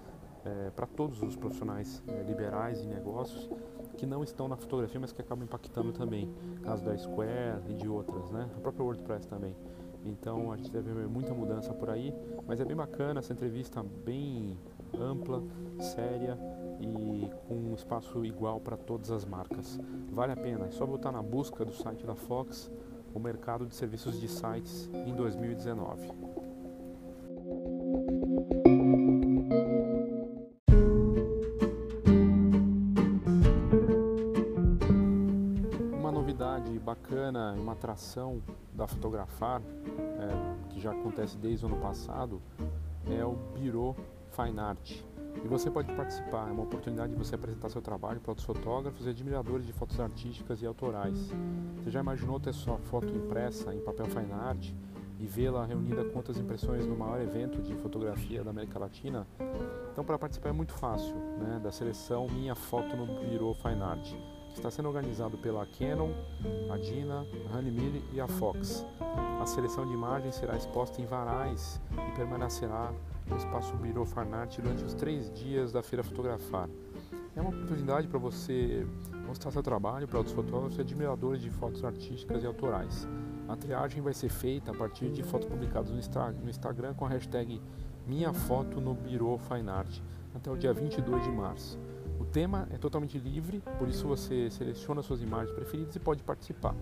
é, 0.46 0.72
para 0.72 0.88
todos 0.88 1.22
os 1.22 1.36
profissionais 1.36 2.04
liberais 2.26 2.82
e 2.82 2.88
negócios 2.88 3.50
que 3.98 4.06
não 4.06 4.24
estão 4.24 4.48
na 4.48 4.56
fotografia, 4.56 5.00
mas 5.00 5.12
que 5.12 5.22
acabam 5.22 5.44
impactando 5.44 5.92
também, 5.92 6.34
caso 6.64 6.84
da 6.84 6.98
Square 6.98 7.62
e 7.70 7.74
de 7.74 7.88
outras, 7.88 8.32
né? 8.32 8.50
A 8.58 8.60
própria 8.60 8.84
WordPress 8.84 9.28
também. 9.28 9.56
Então 10.04 10.52
a 10.52 10.58
gente 10.58 10.72
deve 10.72 10.92
ver 10.92 11.08
muita 11.08 11.34
mudança 11.34 11.74
por 11.74 11.90
aí, 11.90 12.14
mas 12.48 12.60
é 12.60 12.66
bem 12.66 12.76
bacana 12.76 13.20
essa 13.20 13.34
entrevista, 13.34 13.84
bem 13.84 14.58
ampla, 15.00 15.44
séria 15.80 16.38
e 16.80 17.30
com 17.48 17.54
um 17.54 17.76
espaço 17.76 18.26
igual 18.26 18.60
para 18.60 18.76
todas 18.76 19.12
as 19.12 19.26
marcas. 19.26 19.80
Vale 20.12 20.32
a 20.34 20.36
pena, 20.36 20.66
é 20.66 20.72
só 20.72 20.86
botar 20.86 21.12
na 21.12 21.22
busca 21.22 21.64
do 21.64 21.74
site 21.74 22.06
da 22.06 22.16
Fox 22.16 22.72
o 23.14 23.20
mercado 23.20 23.66
de 23.66 23.76
serviços 23.76 24.20
de 24.20 24.28
sites 24.28 24.90
em 24.94 25.14
2019. 25.14 26.10
Uma 35.98 36.12
novidade 36.12 36.78
bacana, 36.80 37.54
uma 37.54 37.74
atração 37.74 38.42
da 38.74 38.88
Fotografar, 38.88 39.62
é, 39.62 40.70
que 40.70 40.80
já 40.80 40.92
acontece 40.92 41.38
desde 41.38 41.66
o 41.66 41.68
ano 41.68 41.78
passado, 41.78 42.42
é 43.10 43.24
o 43.26 43.36
Biro 43.54 43.96
Fine 44.32 44.60
Art 44.60 45.11
e 45.44 45.48
você 45.48 45.70
pode 45.70 45.92
participar, 45.94 46.50
é 46.50 46.52
uma 46.52 46.64
oportunidade 46.64 47.14
de 47.14 47.18
você 47.18 47.36
apresentar 47.36 47.70
seu 47.70 47.82
trabalho 47.82 48.20
para 48.20 48.32
outros 48.32 48.46
fotógrafos 48.46 49.06
e 49.06 49.10
admiradores 49.10 49.66
de 49.66 49.74
fotos 49.74 50.00
artísticas 50.00 50.62
e 50.62 50.66
autorais. 50.66 51.32
Você 51.78 51.90
já 51.90 52.00
imaginou 52.00 52.40
ter 52.40 52.54
sua 52.54 52.78
foto 52.78 53.08
impressa 53.08 53.74
em 53.74 53.80
papel 53.80 54.06
fine 54.08 54.32
art 54.32 54.72
e 55.20 55.26
vê-la 55.26 55.66
reunida 55.66 56.04
com 56.06 56.18
outras 56.18 56.38
impressões 56.38 56.86
no 56.86 56.96
maior 56.96 57.22
evento 57.22 57.62
de 57.62 57.76
fotografia 57.76 58.44
da 58.44 58.50
América 58.50 58.80
Latina? 58.80 59.28
Então, 59.92 60.04
para 60.04 60.18
participar 60.18 60.50
é 60.50 60.54
muito 60.54 60.74
fácil, 60.74 61.16
né, 61.16 61.60
da 61.64 61.72
seleção 61.72 62.28
Minha 62.28 62.56
Foto 62.56 62.96
no 62.96 63.06
Bureau 63.06 63.54
Fine 63.54 63.82
Art, 63.82 64.14
que 64.50 64.58
está 64.58 64.70
sendo 64.70 64.88
organizado 64.88 65.38
pela 65.38 65.66
Canon, 65.66 66.12
a 66.72 66.78
Dina, 66.78 67.26
a 67.52 67.58
Honeymile 67.58 68.04
e 68.14 68.20
a 68.20 68.28
Fox. 68.28 68.86
A 69.40 69.46
seleção 69.46 69.86
de 69.86 69.94
imagens 69.94 70.36
será 70.36 70.56
exposta 70.56 71.02
em 71.02 71.06
varais 71.06 71.80
e 71.94 72.16
permanecerá 72.16 72.92
no 73.32 73.38
espaço 73.38 73.74
Biro 73.78 74.06
Farnart 74.06 74.60
durante 74.60 74.84
os 74.84 74.94
três 74.94 75.32
dias 75.32 75.72
da 75.72 75.82
Feira 75.82 76.04
Fotografar. 76.04 76.70
É 77.34 77.40
uma 77.40 77.50
oportunidade 77.50 78.08
para 78.08 78.20
você 78.20 78.86
mostrar 79.26 79.52
seu 79.52 79.64
trabalho 79.64 80.06
para 80.06 80.18
outros 80.18 80.36
fotógrafos 80.36 80.78
e 80.78 80.82
admiradores 80.82 81.42
de 81.42 81.50
fotos 81.50 81.84
artísticas 81.86 82.44
e 82.44 82.46
autorais. 82.46 83.08
A 83.48 83.56
triagem 83.56 84.02
vai 84.02 84.14
ser 84.14 84.30
feita 84.30 84.72
a 84.72 84.74
partir 84.74 85.10
de 85.10 85.24
fotos 85.24 85.48
publicadas 85.48 85.90
no, 85.90 86.50
Instagram 86.50 86.94
com 86.94 87.06
a 87.06 87.10
hashtag 87.10 87.62
Minha 88.06 88.34
Foto 88.34 88.82
no 88.82 88.98
até 90.36 90.52
o 90.52 90.58
dia 90.58 90.74
22 90.74 91.24
de 91.24 91.32
março. 91.32 91.80
O 92.20 92.26
tema 92.26 92.68
é 92.70 92.78
totalmente 92.78 93.18
livre, 93.18 93.64
por 93.80 93.88
isso 93.88 94.08
você 94.08 94.50
seleciona 94.50 95.02
suas 95.02 95.22
imagens 95.22 95.52
preferidas 95.56 95.96
e 95.96 96.00
pode 96.00 96.22
participar. 96.22 96.76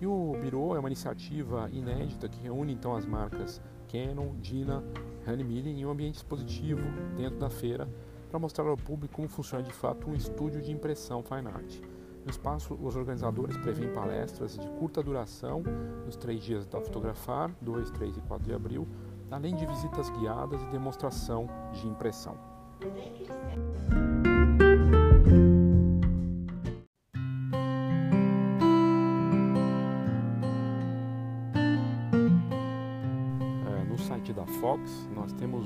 E 0.00 0.06
o 0.06 0.36
Biro 0.40 0.74
é 0.74 0.78
uma 0.78 0.88
iniciativa 0.88 1.68
inédita 1.72 2.28
que 2.28 2.40
reúne 2.40 2.72
então 2.72 2.96
as 2.96 3.06
marcas 3.06 3.60
Canon, 3.88 4.34
Dina, 4.40 4.82
Honey 5.26 5.70
em 5.70 5.86
um 5.86 5.90
ambiente 5.90 6.16
expositivo 6.16 6.82
dentro 7.16 7.38
da 7.38 7.50
feira 7.50 7.88
para 8.30 8.38
mostrar 8.38 8.66
ao 8.66 8.76
público 8.76 9.14
como 9.14 9.28
funciona 9.28 9.62
de 9.62 9.72
fato 9.72 10.08
um 10.10 10.14
estúdio 10.14 10.60
de 10.60 10.72
impressão 10.72 11.22
fine 11.22 11.46
art. 11.46 11.80
No 12.24 12.30
espaço, 12.30 12.74
os 12.82 12.96
organizadores 12.96 13.56
prevêem 13.58 13.92
palestras 13.92 14.58
de 14.58 14.66
curta 14.78 15.02
duração 15.02 15.62
nos 16.04 16.16
três 16.16 16.42
dias 16.42 16.66
da 16.66 16.80
Fotografar, 16.80 17.54
2, 17.60 17.90
3 17.90 18.16
e 18.16 18.20
4 18.22 18.46
de 18.46 18.54
abril, 18.54 18.88
além 19.30 19.54
de 19.54 19.66
visitas 19.66 20.08
guiadas 20.10 20.62
e 20.62 20.66
demonstração 20.66 21.48
de 21.72 21.86
impressão. 21.86 22.36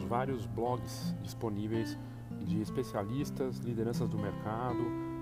Vários 0.09 0.47
blogs 0.47 1.15
disponíveis 1.23 1.97
de 2.41 2.61
especialistas, 2.61 3.59
lideranças 3.59 4.09
do 4.09 4.19
mercado, 4.19 4.79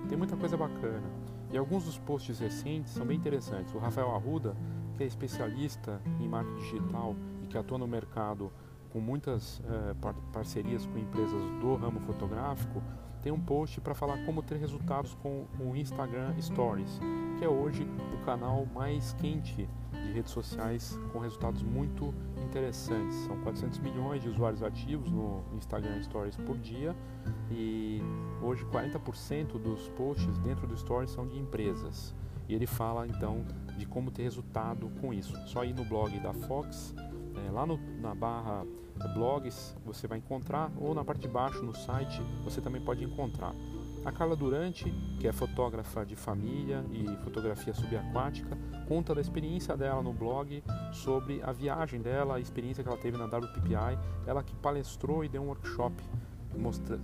tem 0.07 0.17
muita 0.17 0.35
coisa 0.35 0.57
bacana. 0.57 1.07
E 1.51 1.57
alguns 1.57 1.85
dos 1.85 1.97
posts 1.97 2.39
recentes 2.39 2.93
são 2.93 3.05
bem 3.05 3.17
interessantes. 3.17 3.73
O 3.73 3.77
Rafael 3.77 4.13
Arruda, 4.13 4.55
que 4.95 5.03
é 5.03 5.05
especialista 5.05 6.01
em 6.19 6.27
marketing 6.27 6.59
digital 6.59 7.15
e 7.43 7.47
que 7.47 7.57
atua 7.57 7.77
no 7.77 7.87
mercado 7.87 8.51
com 8.89 8.99
muitas 8.99 9.61
eh, 9.65 9.95
par 10.01 10.13
parcerias 10.31 10.85
com 10.85 10.97
empresas 10.97 11.41
do 11.61 11.75
ramo 11.75 11.99
fotográfico, 12.01 12.81
tem 13.21 13.31
um 13.31 13.39
post 13.39 13.81
para 13.81 13.93
falar 13.93 14.23
como 14.25 14.41
ter 14.41 14.57
resultados 14.57 15.13
com 15.15 15.45
o 15.59 15.75
Instagram 15.75 16.33
Stories, 16.39 16.99
que 17.37 17.45
é 17.45 17.49
hoje 17.49 17.87
o 18.13 18.25
canal 18.25 18.65
mais 18.73 19.13
quente 19.13 19.67
de 19.91 20.11
redes 20.13 20.31
sociais 20.31 20.97
com 21.11 21.19
resultados 21.19 21.61
muito 21.63 22.13
interessantes. 22.47 23.15
São 23.25 23.37
400 23.41 23.79
milhões 23.79 24.21
de 24.21 24.29
usuários 24.29 24.63
ativos 24.63 25.11
no 25.11 25.43
Instagram 25.53 26.01
Stories 26.01 26.37
por 26.37 26.57
dia 26.57 26.95
e 27.51 28.01
hoje 28.41 28.65
40% 28.65 29.59
dos 29.59 29.89
posts 29.89 30.37
dentro 30.39 30.65
do 30.65 30.75
Stories 30.77 31.11
são 31.11 31.27
de 31.27 31.37
empresas. 31.37 32.15
E 32.47 32.55
ele 32.55 32.65
fala 32.65 33.05
então 33.05 33.45
de 33.77 33.85
como 33.85 34.09
ter 34.09 34.23
resultado 34.23 34.89
com 35.01 35.13
isso. 35.13 35.35
Só 35.47 35.63
ir 35.65 35.73
no 35.73 35.83
blog 35.83 36.17
da 36.19 36.33
Fox, 36.33 36.95
é, 37.45 37.51
lá 37.51 37.65
no, 37.65 37.77
na 37.99 38.15
barra 38.15 38.65
blogs 39.13 39.75
você 39.85 40.07
vai 40.07 40.17
encontrar, 40.17 40.71
ou 40.77 40.95
na 40.95 41.03
parte 41.03 41.21
de 41.21 41.27
baixo 41.27 41.61
no 41.61 41.75
site 41.75 42.21
você 42.43 42.61
também 42.61 42.81
pode 42.81 43.03
encontrar. 43.03 43.53
A 44.05 44.11
Carla 44.11 44.35
Durante, 44.35 44.91
que 45.19 45.27
é 45.27 45.33
fotógrafa 45.33 46.05
de 46.05 46.15
família 46.15 46.83
e 46.91 47.05
fotografia 47.23 47.73
subaquática, 47.73 48.57
conta 48.87 49.13
da 49.13 49.19
experiência 49.19 49.75
dela 49.75 50.01
no 50.01 50.13
blog 50.13 50.63
sobre 50.93 51.41
a 51.43 51.51
viagem 51.51 52.01
dela, 52.01 52.35
a 52.35 52.39
experiência 52.39 52.83
que 52.83 52.89
ela 52.89 52.97
teve 52.97 53.17
na 53.17 53.25
WPPI, 53.25 53.99
ela 54.25 54.41
que 54.43 54.55
palestrou 54.55 55.25
e 55.25 55.29
deu 55.29 55.41
um 55.41 55.47
workshop 55.47 55.95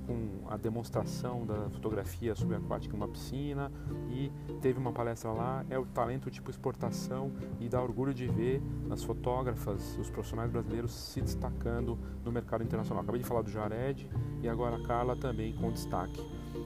com 0.08 0.48
a 0.50 0.58
demonstração 0.58 1.46
da 1.46 1.70
fotografia 1.70 2.34
subaquática 2.34 2.96
numa 2.98 3.08
piscina 3.08 3.72
e 4.10 4.32
teve 4.62 4.80
uma 4.80 4.92
palestra 4.92 5.32
lá, 5.32 5.64
é 5.70 5.78
o 5.78 5.86
talento 5.86 6.32
tipo 6.32 6.50
exportação 6.50 7.32
e 7.60 7.70
dá 7.70 7.82
orgulho 7.82 8.14
de 8.14 8.28
ver 8.28 8.62
as 8.90 9.04
fotógrafas, 9.04 9.96
os 10.00 10.10
profissionais 10.10 10.50
brasileiros 10.50 10.92
se 10.92 11.22
destacando 11.22 12.00
no 12.24 12.32
mercado 12.32 12.64
internacional. 12.64 13.04
Acabei 13.04 13.22
de 13.22 13.28
falar 13.28 13.44
do 13.44 13.52
Jared 13.52 14.10
e 14.42 14.50
agora 14.50 14.78
a 14.78 14.84
Carla 14.84 15.16
também 15.16 15.54
com 15.54 15.72
destaque. 15.72 16.22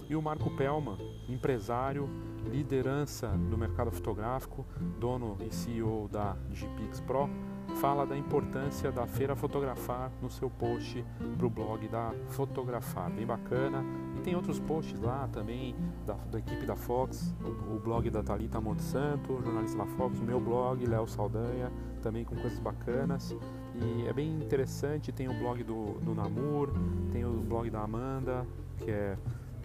E 0.09 0.15
o 0.15 0.21
Marco 0.21 0.49
Pelma, 0.51 0.97
empresário, 1.27 2.09
liderança 2.45 3.27
do 3.27 3.57
mercado 3.57 3.91
fotográfico, 3.91 4.65
dono 4.97 5.37
e 5.41 5.53
CEO 5.53 6.07
da 6.09 6.37
Digipix 6.49 7.01
Pro, 7.01 7.29
fala 7.75 8.05
da 8.05 8.17
importância 8.17 8.91
da 8.91 9.05
Feira 9.05 9.35
Fotografar 9.35 10.09
no 10.21 10.29
seu 10.29 10.49
post 10.49 11.05
para 11.37 11.45
o 11.45 11.49
blog 11.49 11.87
da 11.89 12.13
Fotografar, 12.29 13.11
bem 13.11 13.25
bacana. 13.25 13.83
E 14.15 14.21
tem 14.21 14.35
outros 14.35 14.59
posts 14.59 14.99
lá 14.99 15.27
também 15.31 15.75
da, 16.05 16.13
da 16.13 16.39
equipe 16.39 16.65
da 16.65 16.75
Fox, 16.75 17.35
o, 17.43 17.79
blog 17.79 18.09
da 18.09 18.23
Talita 18.23 18.59
Monsanto, 18.59 19.41
jornalista 19.43 19.77
da 19.77 19.85
Fox, 19.85 20.19
meu 20.21 20.39
blog, 20.39 20.85
Léo 20.85 21.07
Saldanha, 21.07 21.71
também 22.01 22.23
com 22.23 22.35
coisas 22.35 22.59
bacanas. 22.59 23.35
E 23.75 24.07
é 24.07 24.13
bem 24.13 24.29
interessante, 24.29 25.11
tem 25.11 25.27
o 25.27 25.33
blog 25.33 25.63
do, 25.63 25.99
do 25.99 26.15
Namur, 26.15 26.71
tem 27.11 27.25
o 27.25 27.31
blog 27.41 27.69
da 27.69 27.81
Amanda, 27.81 28.47
que 28.77 28.89
é, 28.89 29.17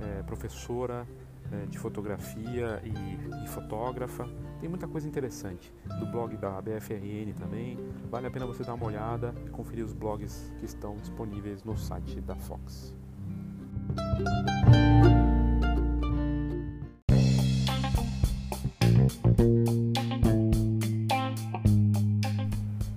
é 0.02 0.22
professora 0.22 1.06
é, 1.52 1.66
de 1.66 1.78
fotografia 1.78 2.80
e, 2.84 3.44
e, 3.44 3.48
fotógrafa. 3.48 4.28
Tem 4.60 4.68
muita 4.68 4.86
coisa 4.88 5.06
interessante. 5.06 5.72
Do 5.98 6.06
blog 6.06 6.36
da 6.36 6.60
BFRN 6.60 7.32
também. 7.38 7.78
Vale 8.10 8.26
a 8.26 8.30
pena 8.30 8.46
você 8.46 8.64
dar 8.64 8.74
uma 8.74 8.86
olhada 8.86 9.34
e 9.46 9.50
conferir 9.50 9.84
os 9.84 9.92
blogs 9.92 10.52
que 10.58 10.64
estão 10.64 10.96
disponíveis 10.96 11.62
no 11.64 11.76
site 11.76 12.20
da 12.20 12.36
Fox. 12.36 12.94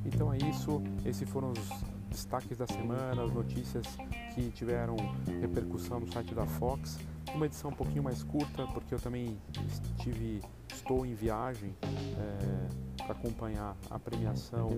Então 0.05 0.33
é 0.33 0.37
isso. 0.49 0.81
Esses 1.05 1.29
foram 1.29 1.51
os 1.51 2.04
destaques 2.25 2.57
da 2.57 2.65
semana, 2.65 3.23
as 3.23 3.31
notícias 3.31 3.85
que 4.33 4.49
tiveram 4.49 4.95
repercussão 5.41 5.99
no 5.99 6.11
site 6.11 6.33
da 6.33 6.45
Fox 6.45 6.97
uma 7.33 7.45
edição 7.45 7.69
um 7.69 7.73
pouquinho 7.73 8.03
mais 8.03 8.23
curta, 8.23 8.65
porque 8.67 8.93
eu 8.93 8.99
também 8.99 9.37
estive, 9.67 10.41
estou 10.73 11.05
em 11.05 11.13
viagem 11.13 11.75
é, 11.83 13.03
para 13.03 13.11
acompanhar 13.11 13.75
a 13.89 13.99
premiação, 13.99 14.69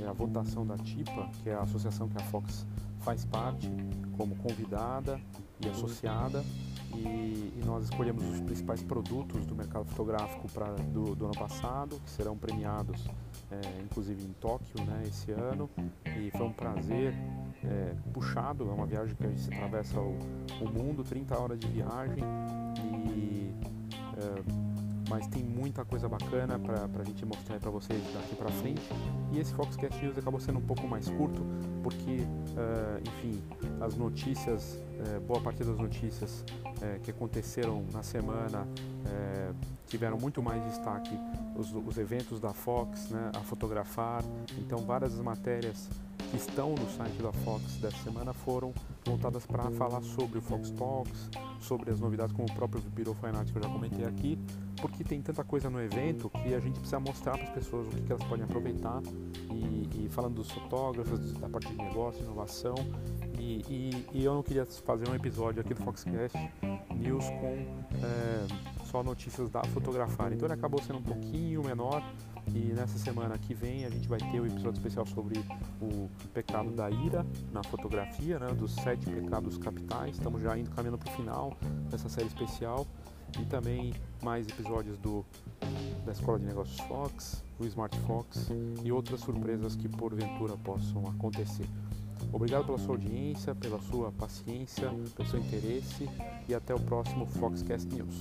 é, 0.00 0.06
a 0.06 0.12
votação 0.12 0.66
da 0.66 0.76
TIPA, 0.78 1.28
que 1.42 1.50
é 1.50 1.54
a 1.54 1.60
associação 1.60 2.08
que 2.08 2.16
a 2.16 2.24
Fox 2.24 2.66
faz 3.00 3.24
parte, 3.24 3.70
como 4.16 4.34
convidada 4.36 5.20
e 5.60 5.68
associada. 5.68 6.42
E, 6.94 7.52
e, 7.56 7.62
nós 7.64 7.84
escolhemos 7.84 8.24
os 8.24 8.40
principais 8.40 8.82
produtos 8.82 9.46
do 9.46 9.54
mercado 9.54 9.84
fotográfico 9.84 10.50
pra, 10.50 10.72
do, 10.72 11.14
do 11.14 11.26
ano 11.26 11.34
passado, 11.34 12.00
que 12.00 12.10
serão 12.10 12.36
premiados 12.36 13.04
é, 13.50 13.82
inclusive 13.82 14.22
em 14.22 14.32
Tóquio 14.34 14.84
né, 14.84 15.02
esse 15.06 15.32
ano. 15.32 15.68
E 16.06 16.30
foi 16.30 16.46
um 16.46 16.52
prazer 16.52 17.14
é, 17.64 17.94
puxado, 18.12 18.68
é 18.68 18.72
uma 18.72 18.86
viagem 18.86 19.14
que 19.14 19.24
a 19.24 19.28
gente 19.28 19.54
atravessa 19.54 20.00
o, 20.00 20.16
o 20.60 20.68
mundo, 20.68 21.02
30 21.04 21.38
horas 21.38 21.58
de 21.58 21.66
viagem. 21.68 22.22
E, 23.08 23.54
é, 24.16 24.69
mas 25.10 25.26
tem 25.26 25.42
muita 25.42 25.84
coisa 25.84 26.08
bacana 26.08 26.56
para 26.56 27.02
a 27.02 27.04
gente 27.04 27.26
mostrar 27.26 27.58
para 27.58 27.68
vocês 27.68 28.00
daqui 28.14 28.36
para 28.36 28.48
frente. 28.48 28.88
E 29.32 29.40
esse 29.40 29.52
Foxcast 29.52 30.00
News 30.00 30.16
acabou 30.16 30.40
sendo 30.40 30.60
um 30.60 30.62
pouco 30.62 30.86
mais 30.86 31.10
curto, 31.10 31.44
porque, 31.82 32.20
uh, 32.20 33.00
enfim, 33.08 33.42
as 33.80 33.96
notícias, 33.96 34.78
uh, 35.00 35.20
boa 35.22 35.40
parte 35.40 35.64
das 35.64 35.76
notícias 35.76 36.44
uh, 36.64 37.00
que 37.02 37.10
aconteceram 37.10 37.84
na 37.92 38.02
semana 38.02 38.66
tiveram 39.88 40.16
muito 40.16 40.40
mais 40.40 40.62
destaque 40.66 41.10
os, 41.56 41.72
os, 41.72 41.98
eventos 41.98 42.38
da 42.38 42.52
Fox, 42.52 43.08
né, 43.10 43.32
a 43.34 43.40
fotografar. 43.40 44.22
Então, 44.56 44.78
várias 44.78 45.14
matérias 45.16 45.88
que 46.30 46.36
estão 46.36 46.70
no 46.70 46.88
site 46.90 47.20
da 47.20 47.32
Fox 47.32 47.76
dessa 47.76 47.96
semana 47.98 48.32
foram 48.32 48.72
voltadas 49.04 49.44
para 49.44 49.70
falar 49.72 50.00
sobre 50.02 50.38
o 50.38 50.40
Fox 50.42 50.70
Talks, 50.70 51.28
sobre 51.60 51.90
as 51.90 51.98
novidades 51.98 52.34
como 52.34 52.48
o 52.48 52.54
próprio 52.54 52.80
Bureau 52.82 53.14
Finance 53.14 53.52
que 53.52 53.58
eu 53.58 53.62
já 53.62 53.68
comentei 53.68 54.04
aqui, 54.04 54.38
porque 54.80 55.02
tem 55.02 55.20
tanta 55.20 55.42
coisa 55.42 55.68
no 55.68 55.80
evento 55.80 56.30
que 56.30 56.54
a 56.54 56.60
gente 56.60 56.74
precisa 56.78 57.00
mostrar 57.00 57.32
para 57.32 57.48
as 57.48 57.50
pessoas 57.50 57.86
o 57.88 57.90
que, 57.90 58.02
que, 58.02 58.12
elas 58.12 58.24
podem 58.24 58.44
aproveitar 58.44 59.02
e, 59.50 60.04
e, 60.04 60.08
falando 60.08 60.36
dos 60.36 60.50
fotógrafos, 60.50 61.32
da 61.34 61.48
parte 61.48 61.68
de 61.68 61.76
negócio, 61.76 62.22
inovação 62.22 62.74
e, 63.38 63.64
e, 63.68 64.06
e, 64.12 64.24
eu 64.24 64.34
não 64.34 64.42
queria 64.42 64.64
fazer 64.66 65.08
um 65.08 65.14
episódio 65.14 65.60
aqui 65.60 65.74
do 65.74 65.82
Foxcast 65.82 66.38
News 66.94 67.24
com 67.24 67.66
é, 68.04 68.46
só 68.84 69.02
notícias 69.02 69.48
da 69.50 69.62
fotografar, 69.64 70.32
então 70.32 70.46
ele 70.46 70.54
acabou 70.54 70.80
sendo 70.82 70.98
um 70.98 71.02
pouquinho 71.02 71.62
menor 71.64 72.02
e 72.54 72.72
nessa 72.72 72.98
semana 72.98 73.38
que 73.38 73.54
vem 73.54 73.84
a 73.84 73.90
gente 73.90 74.08
vai 74.08 74.18
ter 74.18 74.40
o 74.40 74.42
um 74.42 74.46
episódio 74.46 74.78
especial 74.78 75.06
sobre 75.06 75.38
o 75.80 76.08
pecado 76.32 76.70
da 76.70 76.90
ira 76.90 77.24
na 77.52 77.62
fotografia, 77.62 78.38
né, 78.38 78.48
dos 78.48 78.74
sete 78.74 79.06
pecados 79.06 79.56
capitais. 79.58 80.16
Estamos 80.16 80.42
já 80.42 80.56
indo 80.58 80.70
caminhando 80.70 80.98
para 80.98 81.12
o 81.12 81.16
final 81.16 81.56
dessa 81.90 82.08
série 82.08 82.26
especial 82.26 82.86
e 83.40 83.44
também 83.44 83.94
mais 84.22 84.48
episódios 84.48 84.98
do 84.98 85.24
da 86.04 86.12
Escola 86.12 86.38
de 86.38 86.46
Negócios 86.46 86.80
Fox, 86.80 87.44
do 87.58 87.66
Smart 87.66 87.96
Fox 88.00 88.48
e 88.82 88.90
outras 88.90 89.20
surpresas 89.20 89.76
que 89.76 89.88
porventura 89.88 90.56
possam 90.56 91.06
acontecer. 91.06 91.66
Obrigado 92.32 92.66
pela 92.66 92.78
sua 92.78 92.94
audiência, 92.94 93.54
pela 93.54 93.80
sua 93.80 94.12
paciência, 94.12 94.90
pelo 95.16 95.28
seu 95.28 95.38
interesse 95.38 96.08
e 96.48 96.54
até 96.54 96.74
o 96.74 96.80
próximo 96.80 97.26
Foxcast 97.26 97.88
News. 97.94 98.18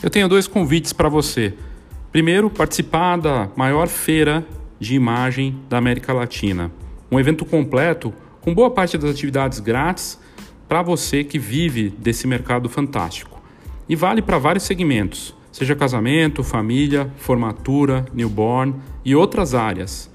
Eu 0.00 0.08
tenho 0.08 0.28
dois 0.28 0.46
convites 0.46 0.92
para 0.92 1.08
você. 1.08 1.54
Primeiro, 2.12 2.48
participar 2.48 3.16
da 3.16 3.48
maior 3.56 3.88
feira 3.88 4.46
de 4.78 4.94
imagem 4.94 5.60
da 5.68 5.76
América 5.76 6.12
Latina. 6.12 6.70
Um 7.10 7.18
evento 7.18 7.44
completo 7.44 8.14
com 8.40 8.54
boa 8.54 8.70
parte 8.70 8.96
das 8.96 9.10
atividades 9.10 9.58
grátis 9.58 10.16
para 10.68 10.82
você 10.82 11.24
que 11.24 11.36
vive 11.36 11.90
desse 11.90 12.28
mercado 12.28 12.68
fantástico. 12.68 13.42
E 13.88 13.96
vale 13.96 14.22
para 14.22 14.38
vários 14.38 14.64
segmentos, 14.64 15.34
seja 15.50 15.74
casamento, 15.74 16.44
família, 16.44 17.12
formatura, 17.16 18.06
newborn 18.14 18.76
e 19.04 19.16
outras 19.16 19.52
áreas. 19.52 20.08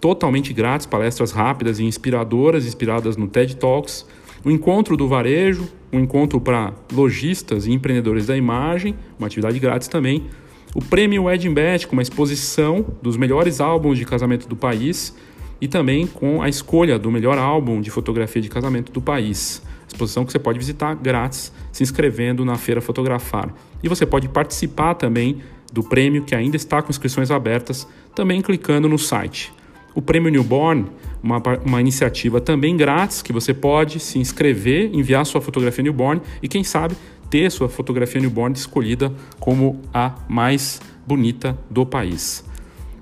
totalmente 0.00 0.52
grátis, 0.52 0.86
palestras 0.86 1.32
rápidas 1.32 1.80
e 1.80 1.84
inspiradoras, 1.84 2.66
inspiradas 2.66 3.16
no 3.16 3.26
TED 3.26 3.56
Talks. 3.56 4.06
O 4.44 4.50
Encontro 4.50 4.96
do 4.96 5.08
Varejo, 5.08 5.68
um 5.92 5.98
encontro 5.98 6.40
para 6.40 6.72
lojistas 6.92 7.66
e 7.66 7.72
empreendedores 7.72 8.26
da 8.28 8.36
imagem, 8.36 8.94
uma 9.18 9.26
atividade 9.26 9.58
grátis 9.58 9.88
também. 9.88 10.26
O 10.72 10.80
Prêmio 10.80 11.24
Wedding 11.24 11.52
Bet, 11.52 11.88
com 11.88 11.94
uma 11.94 12.02
exposição 12.02 12.86
dos 13.02 13.16
melhores 13.16 13.60
álbuns 13.60 13.98
de 13.98 14.04
casamento 14.04 14.46
do 14.46 14.54
país 14.54 15.16
e 15.60 15.66
também 15.66 16.06
com 16.06 16.40
a 16.40 16.48
escolha 16.48 16.96
do 16.96 17.10
melhor 17.10 17.38
álbum 17.38 17.80
de 17.80 17.90
fotografia 17.90 18.40
de 18.40 18.48
casamento 18.48 18.92
do 18.92 19.00
país. 19.00 19.68
Exposição 19.92 20.24
que 20.24 20.30
você 20.30 20.38
pode 20.38 20.58
visitar 20.58 20.94
grátis 20.94 21.52
se 21.72 21.82
inscrevendo 21.82 22.44
na 22.44 22.56
Feira 22.56 22.80
Fotografar. 22.80 23.52
E 23.82 23.88
você 23.88 24.06
pode 24.06 24.28
participar 24.28 24.94
também 24.94 25.42
do 25.72 25.82
prêmio 25.82 26.22
que 26.22 26.34
ainda 26.34 26.56
está 26.56 26.80
com 26.80 26.90
inscrições 26.90 27.30
abertas, 27.30 27.86
também 28.14 28.40
clicando 28.40 28.88
no 28.88 28.98
site. 28.98 29.52
O 29.94 30.00
Prêmio 30.00 30.30
Newborn, 30.30 30.86
uma, 31.20 31.42
uma 31.64 31.80
iniciativa 31.80 32.40
também 32.40 32.76
grátis 32.76 33.20
que 33.20 33.32
você 33.32 33.52
pode 33.52 33.98
se 33.98 34.18
inscrever, 34.18 34.90
enviar 34.94 35.26
sua 35.26 35.40
fotografia 35.40 35.82
newborn 35.82 36.22
e, 36.40 36.48
quem 36.48 36.62
sabe, 36.62 36.96
ter 37.28 37.50
sua 37.50 37.68
fotografia 37.68 38.20
newborn 38.20 38.56
escolhida 38.56 39.12
como 39.40 39.80
a 39.92 40.14
mais 40.28 40.80
bonita 41.04 41.58
do 41.68 41.84
país. 41.84 42.44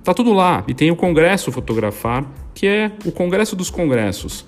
Tá 0.02 0.14
tudo 0.14 0.32
lá 0.32 0.64
e 0.66 0.72
tem 0.72 0.90
o 0.90 0.96
Congresso 0.96 1.52
Fotografar, 1.52 2.24
que 2.54 2.66
é 2.66 2.92
o 3.04 3.12
Congresso 3.12 3.54
dos 3.54 3.68
Congressos, 3.68 4.46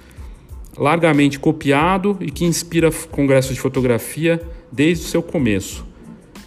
largamente 0.79 1.39
copiado 1.39 2.17
e 2.21 2.31
que 2.31 2.45
inspira 2.45 2.91
congressos 3.11 3.55
de 3.55 3.61
fotografia 3.61 4.41
desde 4.71 5.05
o 5.05 5.09
seu 5.09 5.23
começo. 5.23 5.87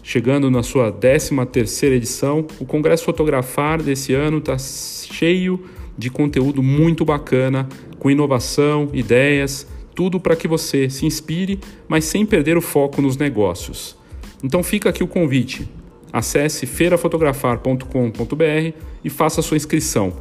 Chegando 0.01 0.51
na 0.51 0.63
sua 0.63 0.91
13 0.91 1.45
terceira 1.45 1.95
edição, 1.95 2.45
o 2.59 2.65
Congresso 2.65 3.05
Fotografar 3.05 3.81
desse 3.81 4.13
ano 4.13 4.39
está 4.39 4.57
cheio 4.57 5.63
de 5.97 6.09
conteúdo 6.09 6.61
muito 6.61 7.05
bacana, 7.05 7.69
com 7.99 8.11
inovação, 8.11 8.89
ideias, 8.91 9.65
tudo 9.95 10.19
para 10.19 10.35
que 10.35 10.47
você 10.47 10.89
se 10.89 11.05
inspire, 11.05 11.59
mas 11.87 12.03
sem 12.03 12.25
perder 12.25 12.57
o 12.57 12.61
foco 12.61 13.01
nos 13.01 13.15
negócios. 13.15 13.95
Então 14.43 14.61
fica 14.61 14.89
aqui 14.89 15.03
o 15.03 15.07
convite. 15.07 15.69
Acesse 16.11 16.65
feirafotografar.com.br 16.65 18.77
e 19.03 19.09
faça 19.09 19.41
sua 19.41 19.55
inscrição 19.55 20.13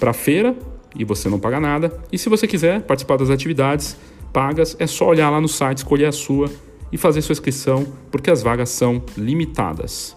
para 0.00 0.10
a 0.10 0.14
feira 0.14 0.56
e 0.94 1.04
você 1.04 1.28
não 1.28 1.38
paga 1.38 1.60
nada. 1.60 1.92
E 2.12 2.18
se 2.18 2.28
você 2.28 2.46
quiser 2.46 2.82
participar 2.82 3.16
das 3.16 3.30
atividades 3.30 3.96
pagas, 4.32 4.76
é 4.78 4.86
só 4.86 5.08
olhar 5.08 5.30
lá 5.30 5.40
no 5.40 5.48
site, 5.48 5.78
escolher 5.78 6.06
a 6.06 6.12
sua 6.12 6.50
e 6.90 6.96
fazer 6.96 7.22
sua 7.22 7.32
inscrição, 7.32 7.86
porque 8.10 8.30
as 8.30 8.42
vagas 8.42 8.70
são 8.70 9.02
limitadas. 9.16 10.16